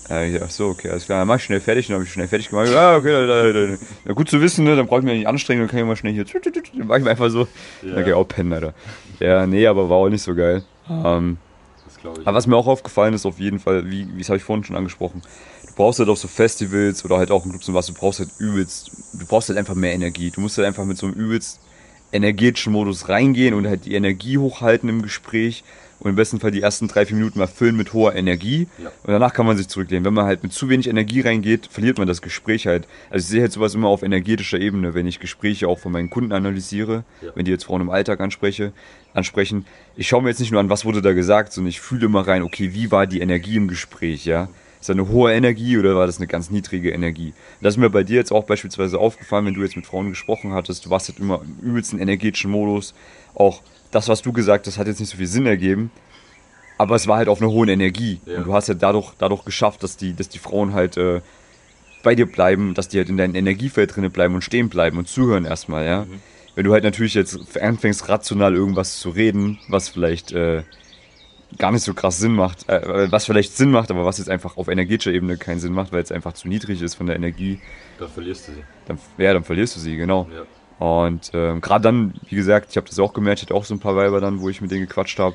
Ja, 0.08 0.40
ach 0.42 0.50
so, 0.50 0.68
okay, 0.68 0.88
alles 0.88 1.04
klar. 1.04 1.18
Dann 1.18 1.28
mach 1.28 1.36
ich 1.36 1.44
schnell 1.44 1.60
fertig, 1.60 1.86
dann 1.86 1.96
habe 1.96 2.04
ich 2.04 2.12
schnell 2.12 2.28
fertig 2.28 2.48
gemacht. 2.48 2.68
Ja, 2.68 2.96
okay, 2.96 3.12
da, 3.12 3.52
da, 3.52 3.76
da. 4.06 4.12
gut 4.14 4.30
zu 4.30 4.40
wissen, 4.40 4.64
ne? 4.64 4.74
dann 4.74 4.86
brauche 4.86 5.00
ich 5.00 5.04
mich 5.04 5.18
nicht 5.18 5.28
anstrengen, 5.28 5.60
dann 5.60 5.68
kann 5.68 5.80
ich 5.80 5.84
mal 5.84 5.96
schnell 5.96 6.14
hier. 6.14 6.24
Dann 6.24 6.86
mach 6.86 6.96
ich 6.96 7.04
mir 7.04 7.10
einfach 7.10 7.28
so. 7.28 7.40
Ja. 7.40 7.46
Dann 7.82 7.94
kann 7.96 8.06
ich 8.06 8.14
auch 8.14 8.24
pennen, 8.24 8.52
Alter. 8.54 8.72
Ja, 9.20 9.46
nee, 9.46 9.66
aber 9.66 9.90
war 9.90 9.98
auch 9.98 10.08
nicht 10.08 10.22
so 10.22 10.34
geil. 10.34 10.64
Ähm, 10.88 11.36
das 11.84 11.98
glaube 11.98 12.22
ich. 12.22 12.26
Aber 12.26 12.36
was 12.36 12.46
mir 12.46 12.56
auch 12.56 12.66
aufgefallen 12.66 13.12
ist, 13.12 13.26
auf 13.26 13.38
jeden 13.38 13.58
Fall, 13.58 13.90
wie, 13.90 14.08
wie 14.16 14.20
es 14.20 14.30
habe 14.30 14.38
ich 14.38 14.44
vorhin 14.44 14.64
schon 14.64 14.76
angesprochen, 14.76 15.20
du 15.66 15.74
brauchst 15.74 15.98
halt 15.98 16.08
auf 16.08 16.18
so 16.18 16.26
Festivals 16.28 17.04
oder 17.04 17.18
halt 17.18 17.30
auch 17.30 17.44
in 17.44 17.50
Clubs 17.50 17.68
und 17.68 17.74
was, 17.74 17.86
du 17.86 17.92
brauchst 17.92 18.20
halt 18.20 18.30
übelst, 18.38 18.90
du 19.12 19.26
brauchst 19.26 19.50
halt 19.50 19.58
einfach 19.58 19.74
mehr 19.74 19.92
Energie. 19.92 20.30
Du 20.30 20.40
musst 20.40 20.56
halt 20.56 20.66
einfach 20.66 20.86
mit 20.86 20.96
so 20.96 21.06
einem 21.06 21.16
übelst 21.16 21.60
energetischen 22.12 22.72
Modus 22.72 23.08
reingehen 23.08 23.54
und 23.54 23.66
halt 23.66 23.84
die 23.84 23.94
Energie 23.94 24.38
hochhalten 24.38 24.88
im 24.88 25.02
Gespräch 25.02 25.64
und 26.00 26.10
im 26.10 26.16
besten 26.16 26.38
Fall 26.38 26.50
die 26.50 26.62
ersten 26.62 26.88
drei, 26.88 27.04
vier 27.06 27.16
Minuten 27.16 27.38
mal 27.38 27.48
füllen 27.48 27.76
mit 27.76 27.92
hoher 27.92 28.14
Energie 28.14 28.68
ja. 28.78 28.88
und 29.02 29.12
danach 29.12 29.32
kann 29.32 29.46
man 29.46 29.56
sich 29.56 29.68
zurücklehnen. 29.68 30.04
Wenn 30.04 30.14
man 30.14 30.26
halt 30.26 30.42
mit 30.42 30.52
zu 30.52 30.68
wenig 30.68 30.88
Energie 30.88 31.20
reingeht, 31.20 31.66
verliert 31.70 31.98
man 31.98 32.06
das 32.06 32.22
Gespräch 32.22 32.66
halt. 32.66 32.86
Also 33.10 33.24
ich 33.24 33.30
sehe 33.30 33.40
halt 33.42 33.52
sowas 33.52 33.74
immer 33.74 33.88
auf 33.88 34.02
energetischer 34.02 34.60
Ebene, 34.60 34.94
wenn 34.94 35.06
ich 35.06 35.20
Gespräche 35.20 35.68
auch 35.68 35.78
von 35.78 35.92
meinen 35.92 36.10
Kunden 36.10 36.32
analysiere, 36.32 37.04
ja. 37.20 37.30
wenn 37.34 37.44
die 37.44 37.50
jetzt 37.50 37.64
Frauen 37.64 37.80
im 37.80 37.90
Alltag 37.90 38.20
anspreche, 38.20 38.72
ansprechen. 39.12 39.66
Ich 39.96 40.08
schaue 40.08 40.22
mir 40.22 40.28
jetzt 40.28 40.40
nicht 40.40 40.52
nur 40.52 40.60
an, 40.60 40.70
was 40.70 40.84
wurde 40.84 41.02
da 41.02 41.12
gesagt, 41.12 41.52
sondern 41.52 41.70
ich 41.70 41.80
fühle 41.80 42.06
immer 42.06 42.26
rein, 42.26 42.42
okay, 42.42 42.72
wie 42.74 42.90
war 42.90 43.06
die 43.06 43.20
Energie 43.20 43.56
im 43.56 43.68
Gespräch, 43.68 44.24
ja? 44.24 44.48
Ist 44.80 44.88
das 44.88 44.94
eine 44.94 45.08
hohe 45.08 45.32
Energie 45.32 45.76
oder 45.76 45.96
war 45.96 46.06
das 46.06 46.18
eine 46.18 46.26
ganz 46.26 46.50
niedrige 46.50 46.90
Energie? 46.90 47.32
Das 47.60 47.74
ist 47.74 47.78
mir 47.78 47.90
bei 47.90 48.04
dir 48.04 48.16
jetzt 48.16 48.30
auch 48.30 48.44
beispielsweise 48.44 48.98
aufgefallen, 48.98 49.46
wenn 49.46 49.54
du 49.54 49.62
jetzt 49.62 49.76
mit 49.76 49.86
Frauen 49.86 50.10
gesprochen 50.10 50.52
hattest, 50.52 50.86
du 50.86 50.90
warst 50.90 51.08
halt 51.08 51.18
immer 51.18 51.42
im 51.42 51.68
übelsten 51.68 51.98
energetischen 51.98 52.50
Modus, 52.50 52.94
auch 53.34 53.62
das, 53.90 54.08
was 54.08 54.22
du 54.22 54.32
gesagt 54.32 54.66
hast, 54.66 54.78
hat 54.78 54.86
jetzt 54.86 55.00
nicht 55.00 55.10
so 55.10 55.16
viel 55.16 55.26
Sinn 55.26 55.46
ergeben. 55.46 55.90
Aber 56.76 56.94
es 56.94 57.08
war 57.08 57.16
halt 57.16 57.28
auf 57.28 57.40
einer 57.40 57.50
hohen 57.50 57.68
Energie. 57.68 58.20
Ja. 58.24 58.38
Und 58.38 58.46
du 58.46 58.54
hast 58.54 58.68
ja 58.68 58.74
dadurch, 58.74 59.12
dadurch 59.18 59.44
geschafft, 59.44 59.82
dass 59.82 59.96
die, 59.96 60.14
dass 60.14 60.28
die 60.28 60.38
Frauen 60.38 60.74
halt 60.74 60.96
äh, 60.96 61.20
bei 62.04 62.14
dir 62.14 62.26
bleiben, 62.26 62.74
dass 62.74 62.88
die 62.88 62.98
halt 62.98 63.08
in 63.08 63.16
deinem 63.16 63.34
Energiefeld 63.34 63.96
drinne 63.96 64.10
bleiben 64.10 64.34
und 64.34 64.42
stehen 64.42 64.68
bleiben 64.68 64.98
und 64.98 65.08
zuhören 65.08 65.44
erstmal, 65.44 65.84
ja. 65.84 66.04
Mhm. 66.04 66.20
Wenn 66.54 66.64
du 66.64 66.72
halt 66.72 66.84
natürlich 66.84 67.14
jetzt 67.14 67.56
anfängst, 67.60 68.08
rational 68.08 68.54
irgendwas 68.54 68.98
zu 68.98 69.10
reden, 69.10 69.58
was 69.68 69.88
vielleicht 69.88 70.32
äh, 70.32 70.62
gar 71.56 71.72
nicht 71.72 71.82
so 71.82 71.94
krass 71.94 72.18
Sinn 72.18 72.34
macht, 72.34 72.68
äh, 72.68 73.10
was 73.10 73.24
vielleicht 73.24 73.56
Sinn 73.56 73.70
macht, 73.70 73.90
aber 73.90 74.04
was 74.04 74.18
jetzt 74.18 74.28
einfach 74.28 74.56
auf 74.56 74.68
energetischer 74.68 75.12
Ebene 75.12 75.38
keinen 75.38 75.60
Sinn 75.60 75.72
macht, 75.72 75.92
weil 75.92 76.02
es 76.02 76.12
einfach 76.12 76.34
zu 76.34 76.48
niedrig 76.48 76.82
ist 76.82 76.94
von 76.94 77.06
der 77.06 77.16
Energie. 77.16 77.60
Dann 77.98 78.08
verlierst 78.08 78.48
du 78.48 78.52
sie. 78.52 78.64
Dann, 78.86 78.98
ja, 79.16 79.32
dann 79.32 79.44
verlierst 79.44 79.76
du 79.76 79.80
sie, 79.80 79.96
genau. 79.96 80.28
Ja. 80.34 80.44
Und 80.78 81.30
ähm, 81.34 81.60
gerade 81.60 81.82
dann, 81.82 82.14
wie 82.28 82.36
gesagt, 82.36 82.68
ich 82.70 82.76
habe 82.76 82.86
das 82.86 82.98
auch 82.98 83.12
gemerkt, 83.12 83.40
ich 83.40 83.46
hatte 83.46 83.54
auch 83.54 83.64
so 83.64 83.74
ein 83.74 83.80
paar 83.80 83.96
Weiber 83.96 84.20
dann, 84.20 84.40
wo 84.40 84.48
ich 84.48 84.60
mit 84.60 84.70
denen 84.70 84.86
gequatscht 84.86 85.18
habe. 85.18 85.34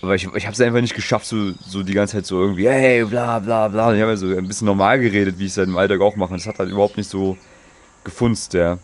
Aber 0.00 0.14
ich, 0.14 0.24
ich 0.32 0.46
habe 0.46 0.54
es 0.54 0.60
einfach 0.60 0.80
nicht 0.80 0.94
geschafft, 0.94 1.26
so, 1.26 1.52
so 1.60 1.82
die 1.82 1.92
ganze 1.92 2.16
Zeit 2.16 2.26
so 2.26 2.40
irgendwie, 2.40 2.68
hey, 2.68 3.04
bla 3.04 3.40
bla 3.40 3.68
bla. 3.68 3.88
Und 3.88 3.96
ich 3.96 4.00
habe 4.00 4.12
ja 4.12 4.16
so 4.16 4.28
ein 4.28 4.46
bisschen 4.46 4.66
normal 4.66 5.00
geredet, 5.00 5.38
wie 5.38 5.46
ich 5.46 5.50
es 5.50 5.58
halt 5.58 5.68
im 5.68 5.76
Alltag 5.76 6.00
auch 6.00 6.14
mache. 6.16 6.34
Das 6.34 6.46
hat 6.46 6.60
halt 6.60 6.70
überhaupt 6.70 6.96
nicht 6.96 7.10
so 7.10 7.36
gefunzt, 8.04 8.54
ja. 8.54 8.78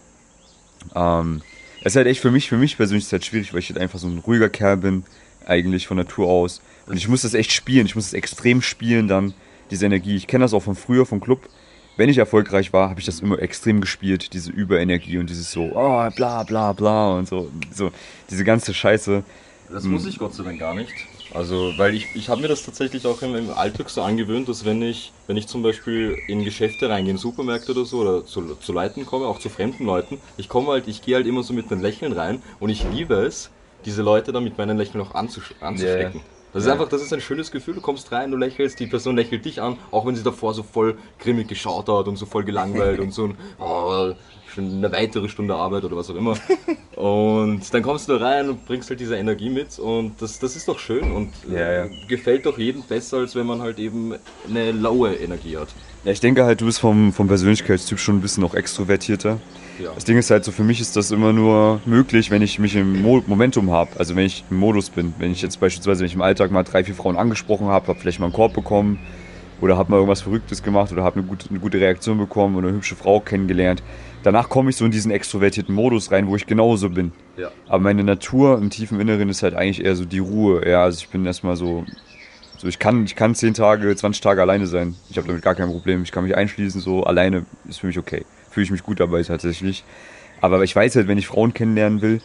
Ähm, 0.95 1.43
es 1.81 1.93
ist 1.93 1.97
halt 1.97 2.09
echt 2.09 2.21
für 2.21 2.31
mich, 2.31 2.49
für 2.49 2.57
mich 2.57 2.77
persönlich 2.77 3.05
ist 3.05 3.13
halt 3.13 3.25
schwierig, 3.25 3.53
weil 3.53 3.61
ich 3.61 3.69
halt 3.69 3.79
einfach 3.79 3.99
so 3.99 4.09
ein 4.09 4.19
ruhiger 4.19 4.49
Kerl 4.49 4.79
bin. 4.79 5.05
Eigentlich 5.47 5.87
von 5.87 5.97
Natur 5.97 6.29
aus. 6.29 6.61
Und 6.87 6.97
ich 6.97 7.09
muss 7.09 7.23
das 7.23 7.35
echt 7.35 7.53
spielen. 7.53 7.87
Ich 7.87 7.95
muss 7.95 8.07
es 8.07 8.13
extrem 8.13 8.63
spielen 8.63 9.09
dann, 9.09 9.35
diese 9.71 9.87
Energie. 9.87 10.17
Ich 10.17 10.27
kenne 10.27 10.45
das 10.45 10.55
auch 10.55 10.63
von 10.63 10.75
früher 10.75 11.07
vom 11.07 11.21
Club. 11.21 11.49
Wenn 11.97 12.09
ich 12.09 12.19
erfolgreich 12.19 12.73
war, 12.73 12.91
habe 12.91 13.01
ich 13.01 13.07
das 13.07 13.21
immer 13.21 13.39
extrem 13.39 13.81
gespielt, 13.81 14.33
diese 14.33 14.51
Überenergie 14.51 15.19
und 15.19 15.31
dieses 15.31 15.53
so, 15.53 15.71
oh, 15.75 16.11
bla 16.17 16.43
bla 16.43 16.73
bla 16.73 17.13
und 17.17 17.29
so, 17.29 17.49
so 17.73 17.93
diese 18.31 18.43
ganze 18.43 18.75
Scheiße. 18.75 19.23
Das 19.71 19.85
muss 19.85 20.05
ich 20.05 20.19
Gott 20.19 20.35
sei 20.35 20.43
Dank 20.43 20.59
gar 20.59 20.75
nicht. 20.75 20.93
Also, 21.33 21.73
weil 21.77 21.95
ich, 21.95 22.07
ich 22.15 22.29
habe 22.29 22.43
mir 22.43 22.49
das 22.49 22.65
tatsächlich 22.65 23.07
auch 23.07 23.21
im, 23.23 23.35
im 23.35 23.51
Alltag 23.51 23.91
so 23.91 24.03
angewöhnt, 24.03 24.49
dass 24.49 24.65
wenn 24.65 24.83
ich, 24.83 25.13
wenn 25.27 25.37
ich 25.37 25.49
zum 25.49 25.63
Beispiel 25.63 26.17
in 26.29 26.45
Geschäfte 26.45 26.89
reingehe, 26.89 27.13
in 27.13 27.19
Supermärkte 27.19 27.73
oder 27.73 27.85
so, 27.85 28.03
oder 28.03 28.25
zu, 28.25 28.55
zu 28.55 28.73
Leuten 28.73 29.05
komme, 29.05 29.27
auch 29.27 29.41
zu 29.41 29.49
fremden 29.49 29.85
Leuten, 29.85 30.19
ich 30.37 30.49
komme 30.49 30.69
halt, 30.69 30.87
ich 30.87 31.03
gehe 31.03 31.17
halt 31.17 31.27
immer 31.27 31.43
so 31.43 31.53
mit 31.53 31.73
einem 31.73 31.81
Lächeln 31.81 32.13
rein 32.13 32.43
und 32.61 32.71
ich 32.71 32.85
liebe 32.93 33.15
es, 33.15 33.51
diese 33.85 34.03
Leute 34.03 34.33
dann 34.33 34.45
mit 34.45 34.57
meinen 34.59 34.77
Lächeln 34.79 35.01
auch 35.03 35.15
anzusch 35.15 35.55
anzustecken. 35.61 36.21
Das 36.53 36.63
ist 36.63 36.67
Ja. 36.69 36.75
einfach, 36.75 36.89
das 36.89 37.03
ist 37.03 37.13
ein 37.13 37.21
schönes 37.21 37.51
Gefühl. 37.51 37.75
Du 37.75 37.81
kommst 37.81 38.13
rein, 38.13 38.31
du 38.31 38.37
lächelst, 38.37 38.79
die 38.79 38.87
Person 38.87 39.17
lächelt 39.17 39.45
dich 39.45 39.61
an, 39.61 39.77
auch 39.91 40.07
wenn 40.07 40.15
sie 40.15 40.23
davor 40.23 40.55
so 40.55 40.63
voll 40.63 40.97
grimmig 41.19 41.49
geschaut 41.49 41.89
hat 41.89 42.07
und 42.07 42.17
so 42.17 42.27
voll 42.27 42.45
gelangweilt 42.45 43.01
und 43.01 43.13
so 43.13 43.25
ein, 43.25 43.37
oh, 43.59 44.13
schon 44.55 44.71
eine 44.71 44.93
weitere 44.93 45.29
Stunde 45.29 45.57
Arbeit 45.57 45.83
oder 45.83 45.97
was 45.97 46.11
auch 46.11 46.15
immer. 46.15 46.37
Und 46.95 47.75
dann 47.75 47.83
kommst 47.83 48.09
du 48.09 48.17
da 48.17 48.25
rein 48.25 48.49
und 48.49 48.67
bringst 48.67 48.89
halt 48.89 49.01
diese 49.01 49.17
Energie 49.17 49.51
mit 49.51 49.81
und 49.81 50.15
das, 50.23 50.39
das 50.39 50.55
ist 50.55 50.69
doch 50.69 50.79
schön 50.79 51.11
und 51.11 51.31
äh, 51.51 51.55
Ja, 51.59 51.73
ja. 51.73 51.91
gefällt 52.09 52.47
doch 52.47 52.57
jedem 52.57 52.83
besser, 52.83 53.17
als 53.19 53.35
wenn 53.35 53.47
man 53.47 53.61
halt 53.61 53.81
eben 53.81 54.15
eine 54.49 54.71
laue 54.71 55.13
Energie 55.15 55.57
hat. 55.57 55.69
Ja, 56.05 56.13
ich 56.13 56.21
denke 56.21 56.45
halt, 56.45 56.61
du 56.61 56.67
bist 56.67 56.79
vom, 56.79 57.13
vom 57.13 57.27
Persönlichkeitstyp 57.27 57.99
schon 57.99 58.19
ein 58.19 58.21
bisschen 58.21 58.43
noch 58.43 58.55
extrovertierter. 58.55 59.41
Ja. 59.79 59.91
Das 59.95 60.05
Ding 60.05 60.17
ist 60.17 60.31
halt 60.31 60.45
so, 60.45 60.53
für 60.53 60.63
mich 60.63 60.81
ist 60.81 60.97
das 60.97 61.11
immer 61.11 61.33
nur 61.33 61.81
möglich, 61.85 62.31
wenn 62.31 62.43
ich 62.43 62.59
mich 62.59 62.77
im 62.77 63.03
Mo 63.03 63.23
Momentum 63.27 63.71
habe, 63.71 63.91
also 63.99 64.15
wenn 64.15 64.27
ich 64.27 64.45
im 64.51 64.59
Modus 64.59 64.91
bin. 64.91 65.15
Wenn 65.19 65.33
ich 65.33 65.43
jetzt 65.43 65.59
beispielsweise, 65.59 66.01
wenn 66.01 66.07
ich 66.07 66.15
im 66.15 66.23
Alltag 66.23 66.51
mal 66.51 66.63
drei, 66.63 66.85
vier 66.85 66.95
Frauen 66.95 67.17
angesprochen 67.17 67.67
habe, 67.67 67.89
habe 67.89 67.99
vielleicht 67.99 68.21
mal 68.21 68.27
einen 68.27 68.35
Korb 68.35 68.55
bekommen 68.55 68.99
oder 69.61 69.77
habe 69.77 69.91
mal 69.91 69.97
irgendwas 69.97 70.23
Verrücktes 70.23 70.63
gemacht 70.63 70.93
oder 70.93 71.03
habe 71.03 71.19
eine 71.19 71.27
gute, 71.27 71.49
eine 71.51 71.59
gute 71.59 71.81
Reaktion 71.81 72.19
bekommen 72.19 72.57
oder 72.57 72.69
eine 72.69 72.77
hübsche 72.77 72.97
Frau 72.97 73.21
kennengelernt. 73.21 73.83
Danach 74.23 74.49
komme 74.49 74.71
ich 74.71 74.77
so 74.77 74.85
in 74.85 74.91
diesen 74.91 75.11
extrovertierten 75.11 75.75
Modus 75.75 76.11
rein, 76.11 76.29
wo 76.29 76.37
ich 76.37 76.47
genauso 76.47 76.91
bin. 76.91 77.13
Ja. 77.37 77.51
Aber 77.69 77.83
meine 77.83 78.05
Natur 78.05 78.59
im 78.59 78.71
tiefen 78.71 79.01
Inneren 79.01 79.29
ist 79.29 79.43
halt 79.43 79.55
eigentlich 79.55 79.85
eher 79.85 79.97
so 79.97 80.05
die 80.05 80.19
Ruhe. 80.19 80.67
Ja, 80.69 80.85
also 80.85 80.99
ich 80.99 81.09
bin 81.09 81.27
erstmal 81.27 81.57
so, 81.57 81.85
so 82.57 82.67
ich 82.67 82.79
kann, 82.79 83.05
ich 83.05 83.17
kann 83.17 83.35
10 83.35 83.55
Tage, 83.55 83.95
20 83.95 84.23
Tage 84.23 84.41
alleine 84.41 84.67
sein. 84.67 84.95
Ich 85.11 85.19
habe 85.19 85.27
damit 85.27 85.43
gar 85.43 85.55
kein 85.55 85.69
Problem. 85.69 86.03
Ich 86.03 86.13
kann 86.13 86.25
mich 86.25 86.37
einschließen, 86.37 86.81
so 86.81 87.05
alleine 87.05 87.45
ist 87.69 87.81
für 87.81 87.87
mich 87.87 87.99
okay. 87.99 88.25
Fühle 88.55 88.65
ich 88.65 88.71
mich 88.71 88.85
gut 88.85 89.01
dabei 89.01 89.21
tatsächlich. 89.25 89.83
Aber 90.41 90.63
ich 90.63 90.77
weiß 90.77 90.95
halt, 90.95 91.09
wenn 91.09 91.19
ich 91.19 91.27
Frauen 91.27 91.55
kennenlernen 91.55 92.03
will, 92.03 92.21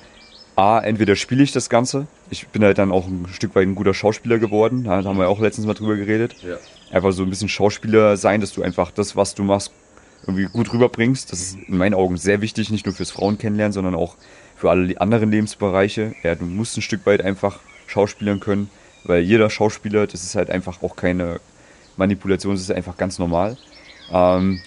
A, 0.55 0.79
entweder 0.79 1.15
spiele 1.15 1.41
ich 1.41 1.51
das 1.51 1.71
Ganze. 1.71 2.05
Ich 2.29 2.49
bin 2.49 2.63
halt 2.63 2.77
dann 2.77 2.91
auch 2.91 3.07
ein 3.07 3.25
Stück 3.31 3.55
weit 3.55 3.65
ein 3.65 3.73
guter 3.73 3.95
Schauspieler 3.95 4.37
geworden. 4.37 4.83
Da 4.83 5.03
haben 5.03 5.17
wir 5.17 5.27
auch 5.27 5.39
letztens 5.39 5.65
mal 5.65 5.73
drüber 5.73 5.95
geredet. 5.95 6.35
Ja. 6.43 6.57
Einfach 6.91 7.13
so 7.13 7.23
ein 7.23 7.31
bisschen 7.31 7.49
Schauspieler 7.49 8.15
sein, 8.15 8.41
dass 8.41 8.53
du 8.53 8.61
einfach 8.61 8.91
das, 8.91 9.15
was 9.15 9.33
du 9.33 9.43
machst, 9.43 9.71
irgendwie 10.27 10.45
gut 10.45 10.71
rüberbringst. 10.71 11.31
Das 11.31 11.39
ist 11.39 11.57
in 11.67 11.77
meinen 11.77 11.95
Augen 11.95 12.17
sehr 12.17 12.41
wichtig, 12.41 12.69
nicht 12.69 12.85
nur 12.85 12.93
fürs 12.93 13.09
Frauen 13.09 13.39
kennenlernen, 13.39 13.73
sondern 13.73 13.95
auch 13.95 14.17
für 14.55 14.69
alle 14.69 15.01
anderen 15.01 15.31
Lebensbereiche. 15.31 16.13
Ja, 16.21 16.35
du 16.35 16.45
musst 16.45 16.77
ein 16.77 16.83
Stück 16.83 17.07
weit 17.07 17.21
einfach 17.23 17.59
schauspielern 17.87 18.39
können, 18.39 18.69
weil 19.03 19.23
jeder 19.23 19.49
Schauspieler, 19.49 20.05
das 20.05 20.23
ist 20.23 20.35
halt 20.35 20.51
einfach 20.51 20.83
auch 20.83 20.95
keine 20.95 21.39
Manipulation, 21.97 22.53
das 22.53 22.61
ist 22.61 22.71
einfach 22.71 22.97
ganz 22.97 23.17
normal. 23.17 23.57
Ähm, 24.11 24.59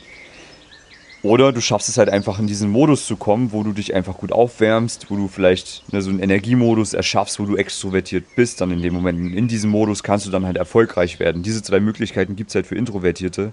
oder 1.22 1.52
du 1.52 1.60
schaffst 1.60 1.88
es 1.88 1.98
halt 1.98 2.08
einfach 2.08 2.40
in 2.40 2.48
diesen 2.48 2.70
Modus 2.70 3.06
zu 3.06 3.16
kommen, 3.16 3.52
wo 3.52 3.62
du 3.62 3.72
dich 3.72 3.94
einfach 3.94 4.18
gut 4.18 4.32
aufwärmst, 4.32 5.06
wo 5.08 5.16
du 5.16 5.28
vielleicht 5.28 5.84
ne, 5.92 6.02
so 6.02 6.10
einen 6.10 6.18
Energiemodus 6.18 6.94
erschaffst, 6.94 7.38
wo 7.38 7.44
du 7.44 7.56
extrovertiert 7.56 8.24
bist. 8.34 8.60
Dann 8.60 8.72
in 8.72 8.82
dem 8.82 8.92
Moment, 8.92 9.32
in 9.34 9.46
diesem 9.46 9.70
Modus 9.70 10.02
kannst 10.02 10.26
du 10.26 10.30
dann 10.30 10.44
halt 10.44 10.56
erfolgreich 10.56 11.20
werden. 11.20 11.44
Diese 11.44 11.62
zwei 11.62 11.78
Möglichkeiten 11.78 12.34
gibt 12.34 12.50
es 12.50 12.56
halt 12.56 12.66
für 12.66 12.74
Introvertierte, 12.74 13.52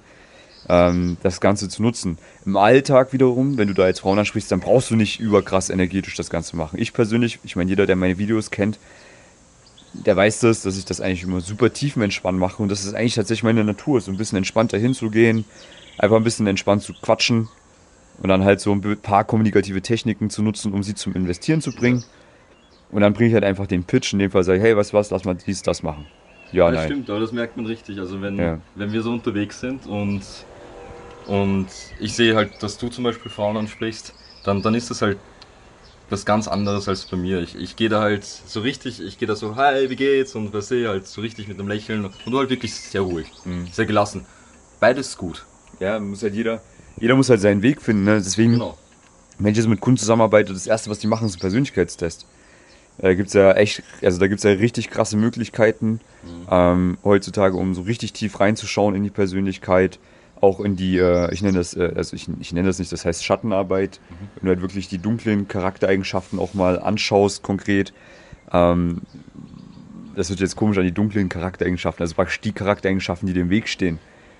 ähm, 0.67 1.17
das 1.21 1.41
Ganze 1.41 1.69
zu 1.69 1.83
nutzen. 1.83 2.17
Im 2.43 2.57
Alltag 2.57 3.13
wiederum, 3.13 3.59
wenn 3.59 3.67
du 3.67 3.75
da 3.75 3.85
jetzt 3.85 3.99
Frauen 3.99 4.17
ansprichst, 4.17 4.51
dann 4.51 4.61
brauchst 4.61 4.89
du 4.89 4.95
nicht 4.95 5.19
überkrass 5.19 5.69
energetisch 5.69 6.15
das 6.15 6.31
Ganze 6.31 6.55
machen. 6.55 6.79
Ich 6.79 6.91
persönlich, 6.91 7.37
ich 7.43 7.55
meine, 7.55 7.69
jeder, 7.69 7.85
der 7.85 7.95
meine 7.95 8.17
Videos 8.17 8.49
kennt, 8.49 8.79
der 9.93 10.15
weiß 10.15 10.39
das, 10.39 10.63
dass 10.63 10.75
ich 10.75 10.85
das 10.85 11.01
eigentlich 11.01 11.23
immer 11.23 11.41
super 11.41 11.71
tiefenentspannt 11.71 12.37
mache 12.39 12.61
und 12.61 12.69
das 12.69 12.83
ist 12.83 12.95
eigentlich 12.95 13.15
tatsächlich 13.15 13.43
meine 13.43 13.63
Natur, 13.63 14.01
so 14.01 14.11
ein 14.11 14.17
bisschen 14.17 14.37
entspannter 14.37 14.77
hinzugehen, 14.77 15.45
einfach 15.97 16.17
ein 16.17 16.23
bisschen 16.23 16.45
entspannt 16.47 16.83
zu 16.83 16.93
quatschen 17.01 17.49
und 18.21 18.29
dann 18.29 18.43
halt 18.43 18.59
so 18.59 18.73
ein 18.73 18.81
paar 19.01 19.23
kommunikative 19.23 19.81
Techniken 19.81 20.29
zu 20.29 20.41
nutzen, 20.43 20.73
um 20.73 20.83
sie 20.83 20.95
zum 20.95 21.13
Investieren 21.15 21.61
zu 21.61 21.71
bringen. 21.71 22.03
Und 22.89 23.01
dann 23.01 23.13
bringe 23.13 23.29
ich 23.29 23.33
halt 23.33 23.43
einfach 23.45 23.67
den 23.67 23.83
Pitch, 23.85 24.13
in 24.13 24.19
dem 24.19 24.31
Fall 24.31 24.43
sage 24.43 24.59
ich, 24.59 24.63
hey, 24.63 24.75
was, 24.77 24.93
was, 24.93 25.11
lass 25.11 25.25
mal 25.25 25.35
dies, 25.35 25.61
das 25.61 25.83
machen. 25.83 26.05
Ja, 26.51 26.71
das 26.71 26.79
nein. 26.79 26.85
stimmt, 26.85 27.09
aber 27.09 27.19
das 27.19 27.31
merkt 27.31 27.57
man 27.57 27.65
richtig. 27.65 27.99
Also 27.99 28.21
wenn, 28.21 28.37
Ja. 28.37 28.59
wenn 28.75 28.91
wir 28.93 29.01
so 29.03 29.11
unterwegs 29.11 29.59
sind 29.59 29.85
und, 29.87 30.23
und 31.27 31.67
ich 31.99 32.13
sehe 32.13 32.35
halt, 32.35 32.51
dass 32.61 32.77
du 32.77 32.89
zum 32.89 33.03
Beispiel 33.03 33.31
Frauen 33.31 33.57
ansprichst, 33.57 34.13
dann, 34.43 34.61
dann 34.61 34.73
ist 34.75 34.89
das 34.89 35.01
halt 35.01 35.17
was 36.09 36.25
ganz 36.25 36.47
anderes 36.47 36.87
als 36.89 37.05
bei 37.05 37.17
mir. 37.17 37.41
Ich, 37.41 37.55
ich 37.55 37.75
gehe 37.75 37.89
da 37.89 38.01
halt 38.01 38.23
so 38.25 38.61
richtig, 38.61 39.01
ich 39.01 39.17
gehe 39.19 39.27
da 39.27 39.35
so, 39.35 39.55
hi, 39.55 39.89
wie 39.89 39.95
geht's? 39.95 40.35
Und 40.35 40.53
was 40.53 40.69
sehe 40.69 40.89
halt 40.89 41.07
so 41.07 41.21
richtig 41.21 41.47
mit 41.47 41.59
einem 41.59 41.67
Lächeln 41.67 42.05
und 42.05 42.13
du 42.33 42.39
halt 42.39 42.49
wirklich 42.49 42.73
sehr 42.73 43.01
ruhig, 43.01 43.27
Mhm. 43.45 43.67
sehr 43.71 43.85
gelassen. 43.85 44.25
Beides 44.79 45.17
gut. 45.17 45.45
Ja, 45.79 45.99
muss 45.99 46.23
halt 46.23 46.33
jeder, 46.35 46.61
jeder 46.99 47.15
muss 47.15 47.29
halt 47.29 47.41
seinen 47.41 47.61
Weg 47.61 47.81
finden. 47.81 48.03
Ne? 48.03 48.15
Deswegen, 48.15 48.53
Genau. 48.53 48.77
wenn 49.37 49.51
ich 49.51 49.57
jetzt 49.57 49.67
mit 49.67 49.79
Kunden 49.81 49.97
zusammenarbeite, 49.97 50.53
das 50.53 50.67
erste, 50.67 50.89
was 50.89 50.99
die 50.99 51.07
machen, 51.07 51.27
ist 51.27 51.37
ein 51.37 51.39
Persönlichkeitstest. 51.39 52.25
Da 53.01 53.13
gibt's 53.13 53.33
ja 53.33 53.53
echt, 53.53 53.81
also 54.03 54.19
da 54.19 54.27
gibt's 54.27 54.43
ja 54.43 54.51
richtig 54.51 54.89
krasse 54.89 55.15
Möglichkeiten 55.15 56.01
ähm, 56.51 56.97
heutzutage, 57.03 57.55
um 57.55 57.73
so 57.73 57.83
richtig 57.83 58.11
tief 58.11 58.39
reinzuschauen 58.41 58.93
in 58.93 59.03
die 59.03 59.09
Persönlichkeit, 59.09 59.99
auch 60.41 60.59
in 60.59 60.75
die, 60.75 60.97
äh, 60.97 61.33
ich 61.33 61.41
nenne 61.41 61.57
das, 61.57 61.73
äh, 61.75 61.93
also 61.95 62.15
ich, 62.17 62.27
ich 62.41 62.51
nenne 62.51 62.67
das 62.67 62.77
nicht, 62.77 62.91
das 62.91 63.05
heißt 63.05 63.23
Schattenarbeit, 63.23 64.01
wenn 64.35 64.47
du 64.47 64.49
halt 64.49 64.61
wirklich 64.61 64.89
die 64.89 64.97
dunklen 64.97 65.47
Charaktereigenschaften 65.47 66.39
auch 66.39 66.53
mal 66.53 66.77
anschaust, 66.77 67.41
konkret. 67.41 67.93
Ähm, 68.51 69.01
das 70.15 70.29
wird 70.29 70.41
jetzt 70.41 70.57
komisch 70.57 70.77
an 70.77 70.83
die 70.83 70.91
dunklen 70.91 71.29
Charaktereigenschaften, 71.29 72.03
also 72.03 72.15
praktisch 72.15 72.41
die 72.41 72.51
Charaktereigenschaften, 72.51 73.33
die 73.33 73.39
im 73.39 73.49
Weg 73.49 73.69
stehen. 73.69 73.99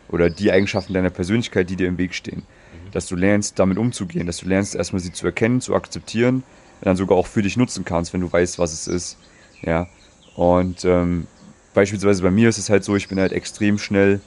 Oder 0.10 0.30
die 0.30 0.52
Eigenschaften 0.52 0.94
deiner 0.94 1.10
Persönlichkeit, 1.10 1.70
die 1.70 1.76
dir 1.76 1.88
im 1.88 1.98
Weg 1.98 2.14
stehen. 2.14 2.44
Dass 2.92 3.08
du 3.08 3.16
lernst, 3.16 3.60
damit 3.60 3.78
umzugehen, 3.78 4.26
dass 4.26 4.38
du 4.38 4.48
lernst, 4.48 4.76
erstmal 4.76 5.00
sie 5.02 5.12
zu 5.12 5.26
erkennen, 5.26 5.62
zu 5.62 5.76
akzeptieren, 5.76 6.44
und 6.80 6.86
dann 6.86 6.96
sogar 6.96 7.18
auch 7.18 7.28
für 7.28 7.42
dich 7.42 7.58
nutzen 7.58 7.86
kannst, 7.86 8.14
wenn 8.14 8.22
du 8.22 8.32
weißt, 8.32 8.58
was 8.58 8.74
es 8.74 8.88
ist. 8.88 9.18
Ja. 9.62 9.88
Und 10.36 10.86
ähm, 10.86 11.28
beispielsweise 11.74 12.24
bei 12.24 12.32
mir 12.32 12.50
ist 12.50 12.58
es 12.58 12.70
halt 12.70 12.84
so, 12.84 12.96
ich 12.96 13.10
bin 13.10 13.20
halt 13.20 13.34
extrem 13.34 13.78
schnell 13.78 14.22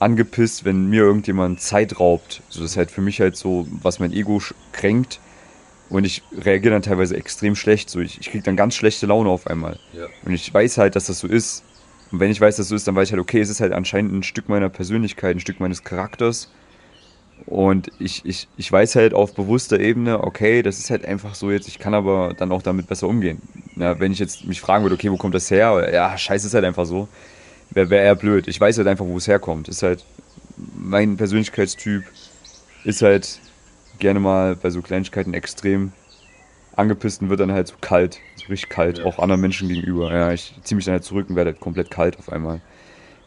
angepisst, 0.00 0.64
wenn 0.64 0.86
mir 0.88 1.02
irgendjemand 1.02 1.60
Zeit 1.60 2.00
raubt. 2.00 2.42
Also 2.48 2.62
das 2.62 2.72
ist 2.72 2.76
halt 2.76 2.90
für 2.90 3.02
mich 3.02 3.20
halt 3.20 3.36
so, 3.36 3.66
was 3.82 4.00
mein 4.00 4.12
Ego 4.12 4.42
kränkt. 4.72 5.20
Und 5.90 6.04
ich 6.04 6.22
reagiere 6.32 6.74
dann 6.74 6.82
teilweise 6.82 7.16
extrem 7.16 7.56
schlecht. 7.56 7.90
So, 7.90 8.00
ich, 8.00 8.20
ich 8.20 8.30
kriege 8.30 8.44
dann 8.44 8.56
ganz 8.56 8.74
schlechte 8.74 9.06
Laune 9.06 9.28
auf 9.28 9.46
einmal. 9.46 9.78
Ja. 9.92 10.06
Und 10.24 10.32
ich 10.32 10.52
weiß 10.52 10.78
halt, 10.78 10.96
dass 10.96 11.06
das 11.06 11.18
so 11.18 11.26
ist. 11.26 11.64
Und 12.12 12.20
wenn 12.20 12.30
ich 12.30 12.40
weiß, 12.40 12.56
dass 12.56 12.66
das 12.66 12.68
so 12.68 12.74
ist, 12.74 12.88
dann 12.88 12.96
weiß 12.96 13.08
ich 13.08 13.12
halt, 13.12 13.20
okay, 13.20 13.40
es 13.40 13.50
ist 13.50 13.60
halt 13.60 13.72
anscheinend 13.72 14.12
ein 14.12 14.22
Stück 14.22 14.48
meiner 14.48 14.68
Persönlichkeit, 14.68 15.36
ein 15.36 15.40
Stück 15.40 15.60
meines 15.60 15.84
Charakters. 15.84 16.50
Und 17.46 17.90
ich, 17.98 18.24
ich, 18.24 18.48
ich 18.56 18.70
weiß 18.70 18.96
halt 18.96 19.14
auf 19.14 19.34
bewusster 19.34 19.80
Ebene, 19.80 20.22
okay, 20.22 20.62
das 20.62 20.78
ist 20.78 20.90
halt 20.90 21.04
einfach 21.04 21.34
so 21.34 21.50
jetzt, 21.50 21.68
ich 21.68 21.78
kann 21.78 21.94
aber 21.94 22.34
dann 22.36 22.52
auch 22.52 22.62
damit 22.62 22.86
besser 22.86 23.08
umgehen. 23.08 23.40
Ja, 23.76 23.98
wenn 23.98 24.12
ich 24.12 24.18
jetzt 24.18 24.44
mich 24.44 24.60
fragen 24.60 24.84
würde, 24.84 24.94
okay, 24.94 25.10
wo 25.10 25.16
kommt 25.16 25.34
das 25.34 25.50
her? 25.50 25.88
Ja, 25.92 26.16
scheiße, 26.18 26.48
ist 26.48 26.54
halt 26.54 26.64
einfach 26.64 26.84
so. 26.84 27.08
Wäre 27.70 27.88
wär 27.88 28.02
eher 28.02 28.16
blöd. 28.16 28.48
Ich 28.48 28.60
weiß 28.60 28.76
halt 28.78 28.88
einfach, 28.88 29.06
wo 29.06 29.16
es 29.16 29.28
herkommt. 29.28 29.68
Ist 29.68 29.82
halt, 29.82 30.04
mein 30.76 31.16
Persönlichkeitstyp 31.16 32.04
ist 32.84 33.02
halt 33.02 33.38
gerne 33.98 34.20
mal 34.20 34.56
bei 34.56 34.70
so 34.70 34.82
Kleinigkeiten 34.82 35.34
extrem 35.34 35.92
angepisst 36.76 37.22
und 37.22 37.30
wird 37.30 37.40
dann 37.40 37.52
halt 37.52 37.68
so 37.68 37.74
kalt, 37.80 38.18
so 38.36 38.46
richtig 38.48 38.68
kalt, 38.70 38.98
Ja. 38.98 39.04
auch 39.04 39.18
anderen 39.18 39.40
Menschen 39.40 39.68
gegenüber. 39.68 40.12
Ja, 40.12 40.32
ich 40.32 40.54
ziehe 40.62 40.76
mich 40.76 40.84
dann 40.84 40.92
halt 40.92 41.04
zurück 41.04 41.28
und 41.28 41.36
werde 41.36 41.50
halt 41.52 41.60
komplett 41.60 41.90
kalt 41.90 42.18
auf 42.18 42.30
einmal. 42.30 42.60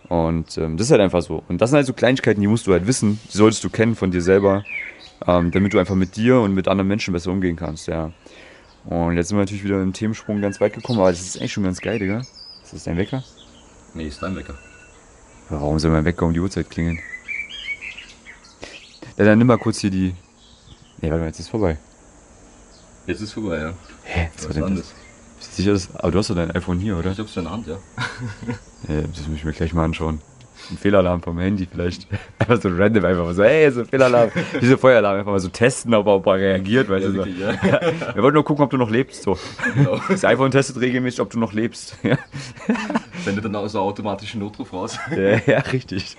Und 0.10 0.58
ähm, 0.58 0.78
das 0.78 0.88
ist 0.88 0.92
halt 0.92 1.02
einfach 1.02 1.22
so. 1.22 1.44
Und 1.48 1.62
das 1.62 1.70
sind 1.70 1.78
halt 1.78 1.86
so 1.88 1.94
Kleinigkeiten, 1.94 2.42
die 2.42 2.48
musst 2.48 2.68
du 2.68 2.74
halt 2.74 2.88
wissen, 2.88 3.20
die 3.32 3.38
solltest 3.38 3.64
du 3.64 3.70
kennen 3.70 3.96
von 3.96 4.12
dir 4.12 4.22
selber, 4.22 4.64
ähm, 5.28 5.52
damit 5.52 5.74
du 5.74 5.80
einfach 5.80 5.96
mit 5.96 6.16
dir 6.16 6.40
und 6.42 6.54
mit 6.54 6.68
anderen 6.68 6.88
Menschen 6.88 7.14
besser 7.14 7.32
umgehen 7.32 7.56
kannst, 7.56 7.88
ja. 7.88 8.12
Und 8.86 9.16
jetzt 9.16 9.30
sind 9.30 9.38
wir 9.38 9.42
natürlich 9.44 9.64
wieder 9.64 9.82
im 9.82 9.94
Themensprung 9.94 10.42
ganz 10.42 10.60
weit 10.60 10.74
gekommen, 10.74 11.00
aber 11.00 11.10
das 11.12 11.22
ist 11.22 11.40
echt 11.42 11.54
schon 11.54 11.64
ganz 11.64 11.80
geil, 11.80 12.00
Digga. 12.00 12.20
Ist 12.64 12.74
das 12.74 12.84
dein 12.84 12.98
Wecker? 12.98 13.24
Nee, 13.94 14.08
ist 14.08 14.22
dein 14.22 14.36
Wecker. 14.36 14.56
Warum 15.50 15.80
soll 15.80 15.92
mein 15.92 16.04
Wecker 16.06 16.26
um 16.26 16.34
die 16.34 16.40
Uhrzeit 16.42 16.70
klingeln? 16.70 17.00
Ja, 19.18 19.26
dann 19.26 19.38
nimm 19.38 19.48
mal 19.48 19.58
kurz 19.58 19.80
hier 19.80 19.92
die. 19.92 20.14
Nee, 21.02 21.10
warte 21.10 21.20
mal, 21.22 21.28
jetzt 21.28 21.40
ist 21.40 21.50
vorbei. 21.50 21.78
Jetzt 23.06 23.22
ist 23.22 23.34
vorbei, 23.34 23.58
ja. 23.60 23.74
Hä? 24.04 24.30
Was 24.36 24.56
war 24.58 24.68
denn 24.68 24.78
das? 24.78 24.94
Bist 25.38 25.52
du 25.52 25.56
sicher, 25.62 25.74
dass. 25.74 25.96
Aber 25.96 26.12
du 26.12 26.20
hast 26.20 26.30
doch 26.30 26.36
dein 26.36 26.52
iPhone 26.52 26.80
hier, 26.80 26.98
oder? 26.98 27.12
Ich 27.12 27.20
hab's 27.20 27.36
in 27.36 27.44
der 27.44 27.52
Hand, 27.54 27.68
ja. 27.68 27.78
Ja, 28.88 29.02
das 29.02 29.28
muss 29.28 29.38
ich 29.38 29.46
mir 29.46 29.54
gleich 29.54 29.74
mal 29.74 29.86
anschauen. 29.86 30.20
Ein 30.70 30.78
Fehlalarm 30.78 31.22
vom 31.22 31.38
Handy 31.40 31.68
vielleicht. 31.70 32.08
Einfach 32.40 32.62
so 32.62 32.70
random, 32.70 33.04
einfach 33.04 33.24
mal 33.26 33.34
so, 33.34 33.44
hey, 33.44 33.70
so 33.72 33.82
ein 33.82 33.86
Fehlalarm. 33.86 34.30
Diese 34.62 34.78
Feueralarm 34.78 35.20
einfach 35.20 35.32
mal 35.34 35.40
so 35.40 35.50
testen, 35.50 35.94
ob 35.94 36.06
er, 36.08 36.14
ob 36.16 36.26
er 36.28 36.36
reagiert, 36.36 36.88
weißt 36.90 37.04
Ja, 37.06 37.10
du. 37.12 37.16
So. 37.18 37.26
wirklich, 37.26 37.40
ja. 37.40 38.16
Wir 38.16 38.24
wollten 38.24 38.36
nur 38.36 38.46
gucken, 38.46 38.64
ob 38.64 38.70
du 38.70 38.78
noch 38.78 38.90
lebst. 38.90 39.24
So. 39.24 39.38
Genau. 39.76 40.00
Das 40.08 40.24
iPhone 40.24 40.52
testet 40.52 40.80
regelmäßig, 40.80 41.20
ob 41.20 41.30
du 41.32 41.40
noch 41.40 41.52
lebst. 41.52 41.98
Ja, 42.04 42.18
Sendet 43.26 43.44
dann 43.44 43.56
auch 43.58 43.68
so 43.68 43.80
automatischen 43.80 44.40
Notruf 44.40 44.72
raus. 44.72 44.98
ja, 45.12 45.40
ja 45.46 45.60
richtig. 45.60 46.16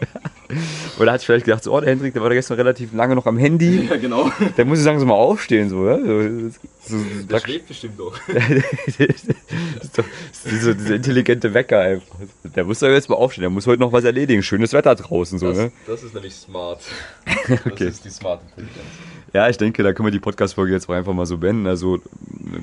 Oder 0.98 1.12
hat 1.12 1.22
vielleicht 1.22 1.44
gedacht, 1.44 1.64
so, 1.64 1.72
oh, 1.72 1.80
der 1.80 1.90
Hendrik, 1.90 2.12
der 2.12 2.22
war 2.22 2.28
da 2.28 2.34
gestern 2.34 2.56
relativ 2.56 2.92
lange 2.92 3.14
noch 3.14 3.26
am 3.26 3.38
Handy. 3.38 3.88
Ja, 3.90 3.96
genau. 3.96 4.30
Der 4.56 4.64
muss 4.64 4.78
ich 4.78 4.84
sagen, 4.84 4.98
so 4.98 5.06
mal 5.06 5.14
aufstehen, 5.14 5.68
so, 5.68 5.86
ja? 5.86 5.98
So, 5.98 6.50
so, 6.86 6.96
Der 7.30 7.38
schläft 7.40 7.68
bestimmt 7.68 7.98
doch. 7.98 8.18
ist 8.86 9.98
doch 9.98 10.04
so 10.32 10.72
dieser 10.74 10.94
intelligente 10.94 11.52
Wecker 11.52 11.80
einfach. 11.80 12.16
Der 12.56 12.64
muss 12.64 12.78
doch 12.78 12.88
jetzt 12.88 13.08
mal 13.08 13.16
aufstehen, 13.16 13.42
der 13.42 13.50
muss 13.50 13.66
heute 13.66 13.80
noch 13.80 13.92
was 13.92 14.04
erledigen. 14.04 14.42
Schönes 14.42 14.72
Wetter 14.72 14.94
draußen, 14.94 15.38
so, 15.38 15.48
Das, 15.48 15.56
ne? 15.58 15.72
das 15.86 16.02
ist 16.02 16.14
nämlich 16.14 16.34
smart. 16.34 16.80
Okay. 17.66 17.86
Das 17.86 17.94
ist 17.94 18.04
die 18.04 18.10
smart 18.10 18.40
Intelligenz. 18.56 18.86
Ja, 19.32 19.48
ich 19.48 19.56
denke, 19.56 19.82
da 19.82 19.92
können 19.92 20.06
wir 20.06 20.12
die 20.12 20.20
Podcast-Folge 20.20 20.72
jetzt 20.72 20.88
auch 20.88 20.94
einfach 20.94 21.12
mal 21.12 21.26
so 21.26 21.38
beenden. 21.38 21.66
Also, 21.66 21.98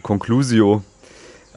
Conclusio. 0.02 0.84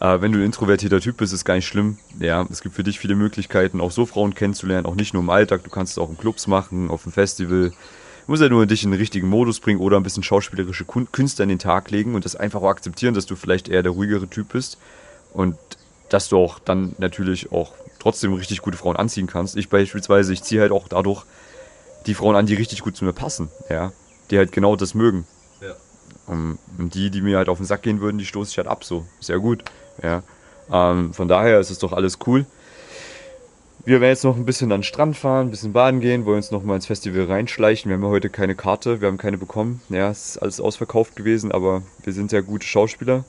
Äh, 0.00 0.20
wenn 0.20 0.32
du 0.32 0.38
ein 0.38 0.44
introvertierter 0.44 1.00
Typ 1.00 1.18
bist, 1.18 1.32
ist 1.32 1.44
gar 1.44 1.54
nicht 1.54 1.66
schlimm. 1.66 1.98
Ja, 2.18 2.46
es 2.50 2.60
gibt 2.60 2.74
für 2.74 2.82
dich 2.82 2.98
viele 2.98 3.14
Möglichkeiten, 3.14 3.80
auch 3.80 3.90
so 3.90 4.06
Frauen 4.06 4.34
kennenzulernen, 4.34 4.86
auch 4.86 4.94
nicht 4.94 5.14
nur 5.14 5.22
im 5.22 5.30
Alltag. 5.30 5.62
Du 5.64 5.70
kannst 5.70 5.92
es 5.92 5.98
auch 5.98 6.10
in 6.10 6.18
Clubs 6.18 6.46
machen, 6.46 6.90
auf 6.90 7.04
dem 7.04 7.12
Festival. 7.12 7.70
Du 7.70 8.32
musst 8.32 8.42
ja 8.42 8.48
nur 8.48 8.66
dich 8.66 8.84
in 8.84 8.90
den 8.90 8.98
richtigen 8.98 9.28
Modus 9.28 9.60
bringen 9.60 9.80
oder 9.80 9.98
ein 9.98 10.02
bisschen 10.02 10.22
schauspielerische 10.22 10.84
Künste 10.84 11.42
an 11.42 11.48
den 11.48 11.58
Tag 11.58 11.90
legen 11.90 12.14
und 12.14 12.24
das 12.24 12.36
einfach 12.36 12.62
auch 12.62 12.70
akzeptieren, 12.70 13.14
dass 13.14 13.26
du 13.26 13.36
vielleicht 13.36 13.68
eher 13.68 13.82
der 13.82 13.92
ruhigere 13.92 14.28
Typ 14.28 14.48
bist 14.48 14.78
und 15.34 15.56
dass 16.08 16.28
du 16.28 16.38
auch 16.38 16.58
dann 16.58 16.94
natürlich 16.98 17.52
auch 17.52 17.72
trotzdem 17.98 18.32
richtig 18.32 18.62
gute 18.62 18.78
Frauen 18.78 18.96
anziehen 18.96 19.26
kannst. 19.26 19.56
Ich 19.56 19.68
beispielsweise, 19.68 20.32
ich 20.32 20.42
ziehe 20.42 20.60
halt 20.60 20.72
auch 20.72 20.88
dadurch 20.88 21.24
die 22.06 22.14
Frauen 22.14 22.36
an, 22.36 22.46
die 22.46 22.54
richtig 22.54 22.80
gut 22.80 22.96
zu 22.96 23.04
mir 23.04 23.12
passen, 23.12 23.50
ja, 23.68 23.92
die 24.30 24.38
halt 24.38 24.52
genau 24.52 24.76
das 24.76 24.94
mögen. 24.94 25.26
Ja. 25.60 25.74
Um, 26.26 26.58
und 26.78 26.94
die, 26.94 27.10
die 27.10 27.20
mir 27.20 27.36
halt 27.36 27.48
auf 27.48 27.58
den 27.58 27.66
Sack 27.66 27.82
gehen 27.82 28.00
würden, 28.00 28.18
die 28.18 28.26
stoße 28.26 28.50
ich 28.50 28.56
halt 28.56 28.68
ab 28.68 28.84
so. 28.84 29.06
Sehr 29.20 29.38
gut. 29.38 29.64
Ja. 30.02 30.22
Ähm, 30.72 31.12
von 31.12 31.28
daher 31.28 31.60
ist 31.60 31.70
es 31.70 31.78
doch 31.78 31.92
alles 31.92 32.18
cool. 32.26 32.46
Wir 33.86 34.00
werden 34.00 34.12
jetzt 34.12 34.24
noch 34.24 34.36
ein 34.36 34.46
bisschen 34.46 34.72
an 34.72 34.78
den 34.78 34.84
Strand 34.84 35.14
fahren, 35.14 35.48
ein 35.48 35.50
bisschen 35.50 35.74
baden 35.74 36.00
gehen, 36.00 36.24
wollen 36.24 36.38
uns 36.38 36.50
noch 36.50 36.62
mal 36.62 36.76
ins 36.76 36.86
Festival 36.86 37.24
reinschleichen. 37.24 37.90
Wir 37.90 37.96
haben 37.96 38.02
ja 38.02 38.08
heute 38.08 38.30
keine 38.30 38.54
Karte, 38.54 39.02
wir 39.02 39.08
haben 39.08 39.18
keine 39.18 39.36
bekommen. 39.36 39.82
Ja, 39.90 40.10
es 40.10 40.30
ist 40.30 40.38
alles 40.38 40.58
ausverkauft 40.58 41.16
gewesen, 41.16 41.52
aber 41.52 41.82
wir 42.02 42.14
sind 42.14 42.32
ja 42.32 42.40
gute 42.40 42.66
Schauspieler. 42.66 43.24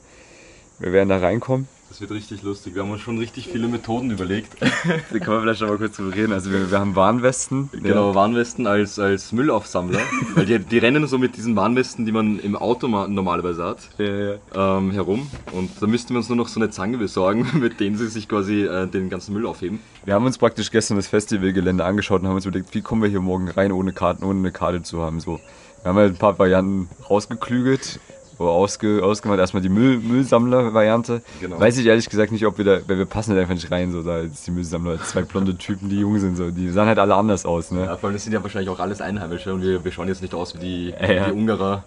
Wir 0.78 0.92
werden 0.92 1.10
da 1.10 1.18
reinkommen. 1.18 1.68
Das 1.88 2.00
wird 2.00 2.10
richtig 2.10 2.42
lustig. 2.42 2.74
Wir 2.74 2.82
haben 2.82 2.90
uns 2.90 3.00
schon 3.00 3.16
richtig 3.16 3.46
viele 3.48 3.68
Methoden 3.68 4.10
überlegt. 4.10 4.54
Da 4.60 5.18
kann 5.18 5.34
man 5.34 5.42
vielleicht 5.42 5.60
noch 5.62 5.68
mal 5.68 5.78
kurz 5.78 5.96
drüber 5.96 6.14
reden. 6.14 6.32
Also 6.32 6.50
wir, 6.50 6.70
wir 6.70 6.78
haben 6.80 6.94
Warnwesten. 6.96 7.70
Genau, 7.72 8.14
Warnwesten 8.14 8.66
als, 8.66 8.98
als 8.98 9.32
Müllaufsammler. 9.32 10.00
Weil 10.34 10.46
die, 10.46 10.58
die 10.58 10.78
rennen 10.78 11.06
so 11.06 11.16
mit 11.16 11.36
diesen 11.36 11.54
Warnwesten, 11.56 12.04
die 12.04 12.12
man 12.12 12.38
im 12.40 12.56
Auto 12.56 12.88
ma- 12.88 13.06
normalerweise 13.08 13.64
hat, 13.64 13.78
Ja, 13.98 14.04
ja, 14.04 14.34
ja. 14.54 14.78
ähm, 14.78 14.90
herum. 14.90 15.30
Und 15.52 15.70
da 15.80 15.86
müssten 15.86 16.10
wir 16.10 16.18
uns 16.18 16.28
nur 16.28 16.36
noch 16.36 16.48
so 16.48 16.58
eine 16.60 16.70
Zange 16.70 16.98
besorgen, 16.98 17.46
mit 17.60 17.78
denen 17.80 17.96
sie 17.96 18.08
sich 18.08 18.28
quasi 18.28 18.64
äh, 18.64 18.86
den 18.88 19.08
ganzen 19.08 19.32
Müll 19.32 19.46
aufheben. 19.46 19.78
Wir 20.04 20.14
haben 20.14 20.26
uns 20.26 20.38
praktisch 20.38 20.70
gestern 20.72 20.96
das 20.96 21.06
Festivalgelände 21.06 21.84
angeschaut 21.84 22.20
und 22.20 22.26
haben 22.28 22.34
uns 22.34 22.44
überlegt, 22.46 22.74
wie 22.74 22.82
kommen 22.82 23.00
wir 23.02 23.08
hier 23.08 23.20
morgen 23.20 23.48
rein, 23.48 23.70
ohne 23.72 23.92
Karten, 23.92 24.24
ohne 24.24 24.40
eine 24.40 24.50
Karte 24.52 24.82
zu 24.82 25.00
haben. 25.02 25.20
So. 25.20 25.40
Wir 25.82 25.88
haben 25.90 25.96
halt 25.96 26.14
ein 26.14 26.18
paar 26.18 26.36
Varianten 26.38 26.88
rausgeklügelt, 27.08 28.00
oder 28.38 28.50
ausge, 28.50 29.02
ausgemacht. 29.02 29.38
Erstmal 29.38 29.62
die 29.62 29.68
Müll, 29.68 29.98
Müllsammler-Variante. 29.98 31.22
Genau. 31.40 31.58
Weiß 31.60 31.78
ich 31.78 31.86
ehrlich 31.86 32.08
gesagt 32.08 32.32
nicht, 32.32 32.46
ob 32.46 32.58
wir 32.58 32.64
da, 32.64 32.78
weil 32.86 32.98
wir 32.98 33.06
passen 33.06 33.30
halt 33.30 33.40
einfach 33.40 33.54
nicht 33.54 33.70
rein, 33.70 33.92
so 33.92 34.02
da 34.02 34.18
ist 34.18 34.46
die 34.46 34.50
Müllsammler, 34.50 35.02
zwei 35.02 35.22
blonde 35.22 35.56
Typen, 35.56 35.88
die 35.88 36.00
jung 36.00 36.18
sind, 36.18 36.36
so. 36.36 36.50
Die 36.50 36.70
sahen 36.70 36.88
halt 36.88 36.98
alle 36.98 37.14
anders 37.14 37.46
aus, 37.46 37.70
ne? 37.70 37.84
Ja, 37.84 37.96
vor 37.96 38.08
allem 38.08 38.14
das 38.16 38.24
sind 38.24 38.32
ja 38.32 38.42
wahrscheinlich 38.42 38.70
auch 38.70 38.80
alles 38.80 39.00
Einheimische 39.00 39.52
und 39.54 39.62
wir, 39.62 39.84
wir 39.84 39.92
schauen 39.92 40.08
jetzt 40.08 40.22
nicht 40.22 40.34
aus 40.34 40.54
wie 40.54 40.58
die, 40.58 40.90
Ja, 40.90 41.26
die 41.26 41.32
Ungarer, 41.32 41.84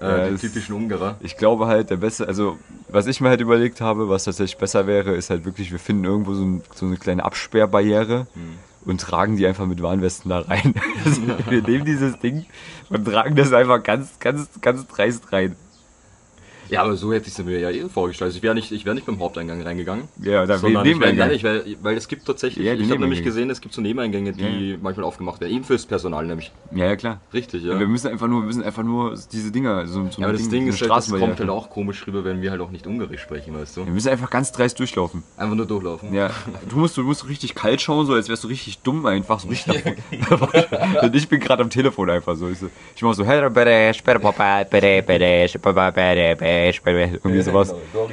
äh, 0.00 0.06
Ja, 0.06 0.30
die 0.30 0.36
typischen 0.36 0.74
Ungarer. 0.74 1.16
Ich 1.20 1.36
glaube 1.36 1.66
halt, 1.66 1.90
der 1.90 1.96
beste, 1.96 2.26
also 2.26 2.56
was 2.88 3.06
ich 3.06 3.20
mir 3.20 3.28
halt 3.28 3.40
überlegt 3.40 3.80
habe, 3.80 4.08
was 4.08 4.24
tatsächlich 4.24 4.56
besser 4.56 4.86
wäre, 4.86 5.14
ist 5.14 5.30
halt 5.30 5.44
wirklich, 5.44 5.72
wir 5.72 5.78
finden 5.78 6.04
irgendwo 6.04 6.34
so, 6.34 6.44
ein, 6.44 6.62
so 6.74 6.86
eine 6.86 6.96
kleine 6.96 7.24
Absperrbarriere 7.24 8.26
und 8.84 9.00
tragen 9.00 9.36
die 9.36 9.46
einfach 9.46 9.66
mit 9.66 9.82
Warnwesten 9.82 10.28
da 10.30 10.40
rein. 10.40 10.74
Also, 11.04 11.22
wir 11.50 11.62
nehmen 11.62 11.84
dieses 11.84 12.18
Ding 12.18 12.46
und 12.88 13.04
tragen 13.04 13.36
das 13.36 13.52
einfach 13.52 13.82
ganz, 13.82 14.18
ganz, 14.20 14.48
ganz 14.60 14.86
dreist 14.86 15.32
rein. 15.32 15.56
Ja, 16.70 16.82
aber 16.82 16.96
so 16.96 17.12
hätte 17.12 17.28
ich 17.28 17.38
es 17.38 17.44
mir 17.44 17.58
ja 17.58 17.70
eh 17.70 17.88
vorgestellt. 17.88 18.28
Also 18.28 18.36
ich 18.36 18.42
wäre 18.42 18.54
nicht, 18.54 18.72
ich 18.72 18.84
wär 18.84 18.94
nicht 18.94 19.06
beim 19.06 19.18
Haupteingang 19.18 19.62
reingegangen. 19.62 20.08
Ja, 20.20 20.46
da 20.46 20.58
Sondern 20.58 20.84
wir 20.84 20.92
ich 20.92 21.00
wär, 21.00 21.12
Nebeneingang. 21.12 21.28
nein, 21.28 21.36
ich 21.36 21.42
wär, 21.42 21.62
weil 21.82 21.96
es 21.96 22.08
gibt 22.08 22.26
tatsächlich, 22.26 22.64
Ja, 22.66 22.74
ich 22.74 22.90
habe 22.90 23.00
nämlich 23.00 23.22
gesehen, 23.22 23.50
es 23.50 23.60
gibt 23.60 23.74
so 23.74 23.82
Nebeneingänge, 23.82 24.32
die 24.32 24.70
Ja. 24.72 24.76
manchmal 24.80 25.04
aufgemacht 25.04 25.40
werden. 25.40 25.52
Eben 25.52 25.64
fürs 25.64 25.86
Personal 25.86 26.26
nämlich. 26.26 26.52
Ja, 26.74 26.86
ja, 26.86 26.96
klar. 26.96 27.20
Richtig, 27.32 27.62
ja. 27.64 27.78
Wir 27.78 27.86
müssen 27.86 28.08
einfach 28.08 28.26
nur, 28.28 28.42
wir 28.42 28.46
müssen 28.46 28.62
einfach 28.62 28.82
nur 28.82 29.18
diese 29.32 29.50
Dinger, 29.52 29.86
so, 29.86 30.06
so 30.10 30.20
ja, 30.20 30.26
aber 30.28 30.36
das 30.36 30.48
Ding 30.48 30.64
so 30.64 30.70
ist, 30.70 30.80
halt, 30.82 30.90
das 30.90 31.10
kommt 31.10 31.38
halt 31.38 31.50
auch 31.50 31.70
komisch 31.70 32.06
rüber, 32.06 32.24
wenn 32.24 32.42
wir 32.42 32.50
halt 32.50 32.60
auch 32.60 32.70
nicht 32.70 32.86
Ungarisch 32.86 33.22
sprechen, 33.22 33.54
weißt 33.58 33.76
du? 33.76 33.86
Wir 33.86 33.92
müssen 33.92 34.08
einfach 34.08 34.30
ganz 34.30 34.52
dreist 34.52 34.78
durchlaufen. 34.78 35.22
Einfach 35.36 35.54
nur 35.54 35.66
durchlaufen. 35.66 36.14
Ja, 36.14 36.30
du 36.68 36.76
musst, 36.76 36.96
du 36.96 37.02
musst 37.02 37.28
richtig 37.28 37.54
kalt 37.54 37.80
schauen, 37.80 38.06
so 38.06 38.14
als 38.14 38.28
wärst 38.28 38.44
du 38.44 38.48
richtig 38.48 38.78
dumm 38.78 39.06
einfach, 39.06 39.40
so 39.40 39.48
richtig 39.48 39.82
ich 41.12 41.28
bin 41.28 41.40
gerade 41.40 41.62
am 41.62 41.70
Telefon 41.70 42.10
einfach 42.10 42.36
so. 42.36 42.48
Ich, 42.48 42.58
so, 42.58 42.68
so, 46.54 46.90
irgendwie 46.90 47.42
sowas. 47.42 47.68
Genau. 47.68 48.08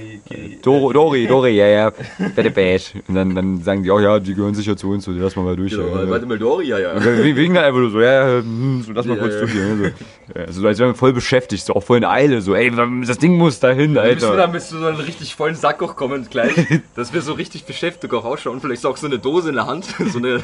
Dori, 0.62 0.94
Dori, 0.94 1.28
Dori, 1.30 1.52
ja, 1.52 1.68
ja, 1.68 1.92
bitte 2.36 2.52
Bash. 2.52 2.94
Und 3.08 3.16
dann, 3.16 3.36
dann 3.36 3.62
sagen 3.64 3.84
die 3.84 3.92
auch, 3.92 4.00
ja, 4.00 4.20
die 4.20 4.34
gehören 4.34 4.54
sicher 4.56 4.76
zu 4.78 4.90
uns, 4.90 5.06
so, 5.06 5.12
lass 5.12 5.36
mal 5.36 5.44
mal 5.44 5.56
durch. 5.56 5.72
Genau, 5.72 5.88
ja. 5.88 6.10
warte 6.10 6.26
mal, 6.26 6.38
Dori, 6.38 6.68
ja, 6.68 6.80
ja. 6.80 7.04
We- 7.04 7.36
Wegen 7.36 7.54
dann 7.54 7.64
einfach 7.66 7.80
nur 7.80 7.92
so, 7.92 8.00
ja, 8.02 8.30
ja, 8.38 8.42
hm, 8.42 8.84
so, 8.86 8.94
lass 8.94 9.06
mal 9.06 9.18
Ja, 9.18 9.22
kurz 9.24 9.34
ja. 9.36 9.40
durch. 9.76 9.94
Ja, 10.36 10.52
so 10.52 10.66
als 10.68 10.80
wären 10.80 10.90
wir 10.92 10.96
voll 10.96 11.14
beschäftigt, 11.14 11.66
so 11.66 11.74
auch 11.74 11.84
voll 11.84 11.98
in 11.98 12.06
Eile, 12.06 12.42
so, 12.42 12.56
ey, 12.56 12.72
das 13.06 13.18
Ding 13.18 13.36
muss 13.38 13.60
dahin, 13.60 13.94
Da 13.96 14.04
müssen 14.04 14.22
wir 14.22 14.30
Alter. 14.30 14.48
dann 14.48 14.60
zu 14.62 14.80
so 14.80 14.86
einem 14.86 14.98
richtig 14.98 15.36
vollen 15.36 15.56
Sack 15.56 15.82
auch 15.84 15.96
kommen 15.96 16.28
gleich, 16.30 16.54
dass 16.96 17.14
wir 17.14 17.22
so 17.22 17.34
richtig 17.34 17.66
beschäftigt 17.66 18.14
auch 18.14 18.24
ausschauen. 18.26 18.62
Vielleicht 18.62 18.86
auch 18.86 18.98
so 18.98 19.08
eine 19.08 19.20
Dose 19.20 19.50
in 19.50 19.56
der 19.56 19.68
Hand, 19.68 19.86
so 20.12 20.18
eine, 20.20 20.42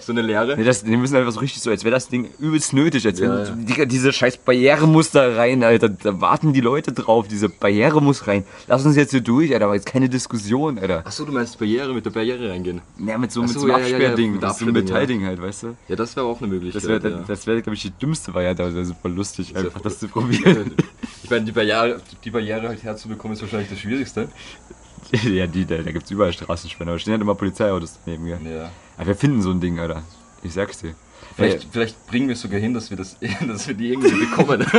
so 0.00 0.12
eine 0.12 0.22
leere. 0.22 0.56
Nee, 0.56 0.64
das, 0.64 0.82
die 0.82 0.96
müssen 0.96 1.16
einfach 1.16 1.32
so 1.32 1.40
richtig 1.40 1.62
so, 1.62 1.70
als 1.70 1.84
wäre 1.84 1.94
das 1.94 2.08
Ding 2.08 2.28
übelst 2.38 2.72
nötig, 2.72 3.06
als 3.06 3.20
wenn 3.20 3.30
Ja, 3.30 3.44
ja. 3.44 3.50
Digga, 3.50 3.84
diese 3.84 4.12
scheiß 4.12 4.38
Barriere 4.38 4.86
muss 4.88 5.10
da 5.10 5.34
rein, 5.36 5.62
Alter. 5.62 5.88
Da 5.88 6.20
warten 6.20 6.52
die 6.52 6.60
Leute 6.60 6.92
drauf, 6.92 7.28
diese 7.38 7.48
Barriere 7.48 8.02
muss 8.02 8.26
rein. 8.26 8.44
Lass 8.66 8.84
uns 8.84 8.96
jetzt 8.96 9.12
hier 9.12 9.20
durch, 9.20 9.52
Alter, 9.52 9.66
aber 9.66 9.74
jetzt 9.74 9.86
keine 9.86 10.08
Diskussion, 10.08 10.78
Alter. 10.78 11.06
Achso, 11.06 11.24
du 11.24 11.32
meinst 11.32 11.58
Barriere, 11.58 11.94
mit 11.94 12.04
der 12.04 12.10
Barriere 12.10 12.50
reingehen. 12.50 12.82
Ja, 12.98 13.16
mit 13.16 13.30
so, 13.30 13.42
mit 13.42 13.50
so, 13.50 13.60
einem 13.60 13.70
ja, 13.70 13.78
ja, 13.78 13.86
ja, 13.86 13.94
Absperrding, 13.94 14.32
mit 14.32 14.40
so 14.40 14.46
einem 14.46 14.50
Absperrding, 14.50 14.74
ja. 14.74 14.82
Metallding 14.82 15.26
halt, 15.26 15.42
weißt 15.42 15.62
du? 15.62 15.76
Ja, 15.88 15.96
das 15.96 16.16
wäre 16.16 16.26
auch 16.26 16.38
eine 16.40 16.48
Möglichkeit. 16.48 16.82
Das 16.82 16.88
wäre, 16.88 17.08
ja. 17.08 17.24
das 17.26 17.46
wäre, 17.46 17.62
glaube 17.62 17.76
ich, 17.76 17.82
die 17.82 17.90
dümmste 17.90 18.34
Variante, 18.34 18.62
aber 18.62 18.70
das 18.70 18.76
wäre 18.76 18.86
super 18.86 19.08
lustig, 19.08 19.54
wär 19.54 19.62
einfach 19.62 19.80
das 19.80 19.98
zu 19.98 20.08
probieren. 20.08 20.74
Ich 21.20 21.30
meine, 21.30 21.44
die 21.44 21.52
Barriere, 21.52 22.00
die 22.24 22.30
Barriere 22.30 22.68
halt 22.68 22.82
herzubekommen, 22.82 23.34
ist 23.34 23.42
wahrscheinlich 23.42 23.68
das 23.68 23.80
Schwierigste. 23.80 24.28
ja, 25.24 25.46
die, 25.46 25.66
da, 25.66 25.76
da 25.76 25.92
gibt's 25.92 26.10
überall 26.10 26.32
Straßensperren, 26.32 26.88
aber 26.88 26.98
stehen 26.98 27.12
halt 27.12 27.20
immer 27.20 27.34
Polizeiautos 27.34 27.98
daneben, 28.06 28.26
ja. 28.26 28.38
Ja. 28.38 28.70
Aber 28.96 29.08
wir 29.08 29.14
finden 29.14 29.42
so 29.42 29.50
ein 29.50 29.60
Ding, 29.60 29.78
Alter. 29.78 30.02
Ich 30.42 30.54
sag's 30.54 30.78
dir. 30.78 30.94
Vielleicht, 31.38 31.68
vielleicht 31.70 32.06
bringen 32.08 32.26
wir 32.28 32.32
es 32.32 32.40
sogar 32.40 32.58
hin, 32.58 32.74
dass 32.74 32.90
wir, 32.90 32.96
das, 32.96 33.16
dass 33.46 33.68
wir 33.68 33.74
die 33.74 33.90
irgendwie 33.92 34.26
bekommen. 34.26 34.66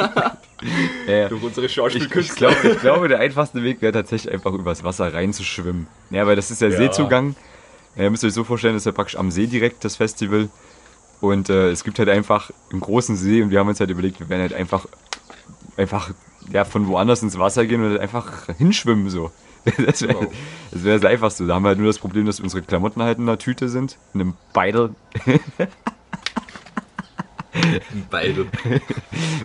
Ja, 1.08 1.13
ja. 1.13 1.30
Durch 1.30 1.41
unsere 1.41 1.65
Ich, 1.67 1.72
ich, 1.72 1.76
Schauspielkünste. 1.78 2.36
glaube, 2.36 2.56
ich 2.67 2.80
glaube, 2.80 3.08
der 3.08 3.19
einfachste 3.19 3.63
Weg 3.63 3.82
wäre 3.82 3.93
tatsächlich 3.93 4.34
einfach 4.34 4.52
übers 4.52 4.84
Wasser 4.84 5.13
reinzuschwimmen. 5.13 5.88
Ja, 6.10 6.28
weil 6.28 6.36
das 6.36 6.52
ist 6.52 6.62
der 6.62 6.72
Ja. 6.72 6.76
Seezugang. 6.78 7.38
Ja, 7.95 8.04
ihr 8.04 8.10
müsst 8.10 8.26
euch 8.26 8.34
so 8.34 8.43
vorstellen, 8.43 8.74
das 8.74 8.82
ist 8.82 8.86
ja 8.88 8.91
praktisch 8.91 9.15
am 9.17 9.32
See 9.32 9.48
direkt 9.48 9.86
das 9.86 9.95
Festival. 9.95 10.50
Und 11.22 11.50
äh, 11.50 11.69
es 11.69 11.86
gibt 11.86 11.98
halt 11.98 12.10
einfach 12.10 12.52
einen 12.72 12.82
großen 12.82 13.15
See 13.15 13.41
und 13.41 13.52
wir 13.52 13.60
haben 13.60 13.69
uns 13.69 13.80
halt 13.80 13.89
überlegt, 13.89 14.19
wir 14.19 14.28
werden 14.28 14.41
halt 14.41 14.54
einfach, 14.54 14.86
einfach 15.78 16.12
ja, 16.52 16.65
von 16.65 16.88
woanders 16.88 17.24
ins 17.24 17.39
Wasser 17.39 17.65
gehen 17.65 17.82
und 17.82 17.91
halt 17.91 18.02
einfach 18.02 18.48
hinschwimmen 18.58 19.10
so. 19.10 19.32
Das 19.86 20.02
wäre 20.02 20.28
das, 20.72 20.84
wär 20.84 21.00
das 21.00 21.06
einfachste. 21.10 21.48
Da 21.48 21.56
haben 21.56 21.63
wir 21.63 21.69
halt 21.69 21.78
nur 21.80 21.88
das 21.88 22.00
Problem, 22.00 22.26
dass 22.26 22.41
unsere 22.41 22.63
Klamotten 22.63 23.02
halt 23.02 23.17
in 23.17 23.30
einer 23.30 23.38
Tüte 23.38 23.69
sind, 23.69 23.98
in 24.13 24.19
einem 24.19 24.34
Beidel. 24.52 24.93
Beide. 28.10 28.41
Und 28.41 28.52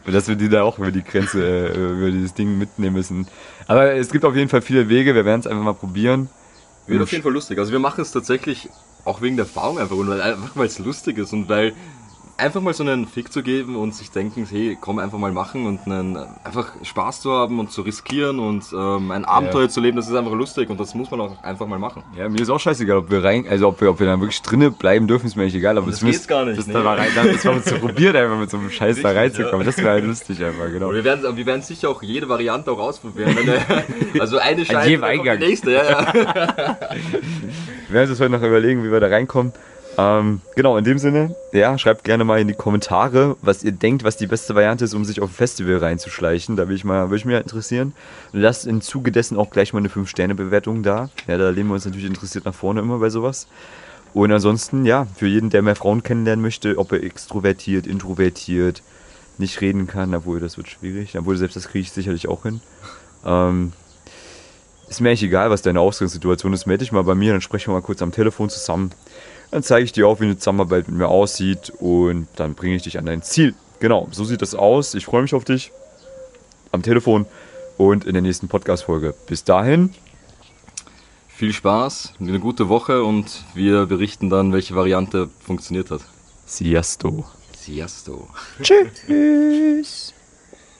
dass 0.14 0.28
wir 0.28 0.36
die 0.36 0.48
da 0.48 0.62
auch 0.62 0.78
über 0.78 0.90
die 0.90 1.02
Grenze, 1.02 1.42
äh, 1.44 1.92
über 1.98 2.10
dieses 2.10 2.34
Ding 2.34 2.58
mitnehmen 2.58 2.96
müssen. 2.96 3.26
Aber 3.66 3.92
es 3.92 4.10
gibt 4.10 4.24
auf 4.24 4.36
jeden 4.36 4.48
Fall 4.48 4.62
viele 4.62 4.88
Wege, 4.88 5.14
wir 5.14 5.24
werden 5.24 5.40
es 5.40 5.46
einfach 5.46 5.62
mal 5.62 5.74
probieren. 5.74 6.28
Wird 6.86 7.02
auf 7.02 7.12
jeden 7.12 7.22
Fall 7.22 7.32
lustig. 7.32 7.58
Also 7.58 7.72
wir 7.72 7.78
machen 7.78 8.02
es 8.02 8.12
tatsächlich 8.12 8.68
auch 9.04 9.20
wegen 9.22 9.36
der 9.36 9.46
Erfahrung 9.46 9.78
einfach 9.78 9.96
und 9.96 10.08
weil 10.08 10.20
einfach 10.20 10.50
weil 10.54 10.66
es 10.66 10.78
lustig 10.78 11.18
ist 11.18 11.32
und 11.32 11.48
weil 11.48 11.72
einfach 12.36 12.60
mal 12.60 12.74
so 12.74 12.82
einen 12.82 13.06
Fick 13.06 13.32
zu 13.32 13.42
geben 13.42 13.76
und 13.76 13.94
sich 13.94 14.10
denken, 14.10 14.46
hey, 14.50 14.76
komm 14.80 14.98
einfach 14.98 15.18
mal 15.18 15.30
machen 15.32 15.66
und 15.66 15.80
einen, 15.86 16.16
einfach 16.42 16.72
Spaß 16.82 17.20
zu 17.20 17.30
haben 17.32 17.58
und 17.60 17.70
zu 17.70 17.82
riskieren 17.82 18.38
und 18.38 18.64
ähm, 18.72 19.10
ein 19.10 19.24
Abenteuer 19.24 19.68
zu 19.68 19.80
leben, 19.80 19.96
das 19.96 20.08
ist 20.08 20.14
einfach 20.14 20.32
lustig 20.32 20.68
und 20.70 20.80
das 20.80 20.94
muss 20.94 21.10
man 21.10 21.20
auch 21.20 21.42
einfach 21.44 21.66
mal 21.66 21.78
machen. 21.78 22.02
Ja, 22.16 22.28
mir 22.28 22.40
ist 22.40 22.50
auch 22.50 22.58
scheißegal, 22.58 22.96
ob 22.98 23.10
wir 23.10 23.22
rein, 23.22 23.46
also 23.48 23.68
ob 23.68 23.80
wir, 23.80 23.90
ob 23.90 24.00
wir 24.00 24.06
dann 24.06 24.20
wirklich 24.20 24.42
drinnen 24.42 24.72
bleiben 24.72 25.06
dürfen, 25.06 25.26
ist 25.26 25.36
mir 25.36 25.42
eigentlich 25.42 25.54
egal. 25.56 25.78
Aber 25.78 25.90
Das 25.90 26.00
geht's 26.00 26.26
gar 26.26 26.44
nicht, 26.44 26.58
Das, 26.58 26.66
nee. 26.66 26.72
da 26.72 26.82
mal 26.82 26.96
rein, 26.98 27.08
das 27.14 27.44
mal 27.44 27.62
zu 27.62 27.76
probieren, 27.76 28.16
einfach 28.16 28.38
mit 28.38 28.50
so 28.50 28.56
einem 28.56 28.70
Scheiß 28.70 29.00
da 29.02 29.08
Richtig, 29.10 29.20
reinzukommen. 29.40 29.64
Das 29.66 29.78
wäre 29.78 29.90
halt 29.90 30.04
lustig 30.04 30.42
einfach, 30.44 30.66
genau. 30.72 30.88
Und 30.88 30.94
wir 30.94 31.04
werden, 31.04 31.36
wir 31.36 31.46
werden 31.46 31.62
sicher 31.62 31.88
auch 31.90 32.02
jede 32.02 32.28
Variante 32.28 32.70
auch 32.72 32.78
ausprobieren. 32.80 33.36
Der- 33.46 33.84
also 34.20 34.38
eine 34.38 34.64
Scheiße, 34.64 34.88
jedem 34.90 35.04
Eingang. 35.04 35.38
die 35.38 35.46
nächste. 35.46 35.72
Ja, 35.72 35.84
ja. 35.84 36.12
Wir 37.88 38.00
werden 38.00 38.10
uns 38.10 38.18
heute 38.20 38.30
noch 38.30 38.42
überlegen, 38.42 38.82
wie 38.82 38.90
wir 38.90 38.98
da 38.98 39.06
reinkommen. 39.06 39.52
Ähm, 39.96 40.40
genau, 40.56 40.76
in 40.76 40.84
dem 40.84 40.98
Sinne, 40.98 41.36
ja, 41.52 41.78
schreibt 41.78 42.04
gerne 42.04 42.24
mal 42.24 42.40
in 42.40 42.48
die 42.48 42.54
Kommentare, 42.54 43.36
was 43.42 43.62
ihr 43.62 43.72
denkt, 43.72 44.02
was 44.02 44.16
die 44.16 44.26
beste 44.26 44.54
Variante 44.54 44.84
ist, 44.84 44.94
um 44.94 45.04
sich 45.04 45.20
auf 45.20 45.30
ein 45.30 45.34
Festival 45.34 45.76
reinzuschleichen. 45.76 46.56
Da 46.56 46.68
will 46.68 46.76
ich 46.76 46.84
mal, 46.84 47.10
würde 47.10 47.16
ich 47.16 47.24
mich 47.24 47.36
interessieren. 47.36 47.92
Und 48.32 48.40
lasst 48.40 48.66
im 48.66 48.80
Zuge 48.80 49.12
dessen 49.12 49.36
auch 49.36 49.50
gleich 49.50 49.72
mal 49.72 49.78
eine 49.78 49.88
5-Sterne-Bewertung 49.88 50.82
da. 50.82 51.10
Ja, 51.26 51.38
da 51.38 51.50
lehnen 51.50 51.68
wir 51.68 51.74
uns 51.74 51.84
natürlich 51.84 52.06
interessiert 52.06 52.44
nach 52.44 52.54
vorne 52.54 52.80
immer 52.80 52.98
bei 52.98 53.10
sowas. 53.10 53.46
Und 54.14 54.32
ansonsten, 54.32 54.84
ja, 54.84 55.06
für 55.16 55.26
jeden, 55.26 55.50
der 55.50 55.62
mehr 55.62 55.76
Frauen 55.76 56.02
kennenlernen 56.02 56.42
möchte, 56.42 56.78
ob 56.78 56.92
er 56.92 57.02
extrovertiert, 57.02 57.86
introvertiert, 57.86 58.82
nicht 59.38 59.60
reden 59.60 59.86
kann, 59.86 60.14
obwohl 60.14 60.38
das 60.40 60.56
wird 60.56 60.68
schwierig, 60.68 61.18
obwohl 61.18 61.36
selbst 61.36 61.56
das 61.56 61.68
kriege 61.68 61.82
ich 61.82 61.90
sicherlich 61.90 62.28
auch 62.28 62.44
hin. 62.44 62.60
Ähm, 63.24 63.72
ist 64.88 65.00
mir 65.00 65.08
eigentlich 65.08 65.24
egal, 65.24 65.50
was 65.50 65.62
deine 65.62 65.80
Ausgangssituation 65.80 66.52
ist. 66.52 66.66
Melde 66.66 66.84
dich 66.84 66.92
mal 66.92 67.02
bei 67.02 67.14
mir, 67.14 67.32
dann 67.32 67.40
sprechen 67.40 67.68
wir 67.68 67.74
mal 67.74 67.82
kurz 67.82 68.02
am 68.02 68.12
Telefon 68.12 68.50
zusammen. 68.50 68.92
Dann 69.54 69.62
zeige 69.62 69.84
ich 69.84 69.92
dir 69.92 70.08
auch, 70.08 70.18
wie 70.18 70.24
eine 70.24 70.36
Zusammenarbeit 70.36 70.88
mit 70.88 70.98
mir 70.98 71.06
aussieht 71.06 71.72
und 71.78 72.26
dann 72.34 72.56
bringe 72.56 72.74
ich 72.74 72.82
dich 72.82 72.98
an 72.98 73.06
dein 73.06 73.22
Ziel. 73.22 73.54
Genau, 73.78 74.08
so 74.10 74.24
sieht 74.24 74.42
das 74.42 74.56
aus. 74.56 74.94
Ich 74.94 75.04
freue 75.04 75.22
mich 75.22 75.32
auf 75.32 75.44
dich 75.44 75.70
am 76.72 76.82
Telefon 76.82 77.24
und 77.78 78.04
in 78.04 78.14
der 78.14 78.22
nächsten 78.22 78.48
Podcast-Folge. 78.48 79.14
Bis 79.28 79.44
dahin. 79.44 79.94
Viel 81.28 81.52
Spaß, 81.52 82.14
eine 82.18 82.40
gute 82.40 82.68
Woche 82.68 83.04
und 83.04 83.44
wir 83.54 83.86
berichten 83.86 84.28
dann, 84.28 84.52
welche 84.52 84.74
Variante 84.74 85.30
funktioniert 85.38 85.92
hat. 85.92 86.00
Siesto. 86.46 87.24
Siesto. 87.56 88.26
Tschüss. 88.60 90.13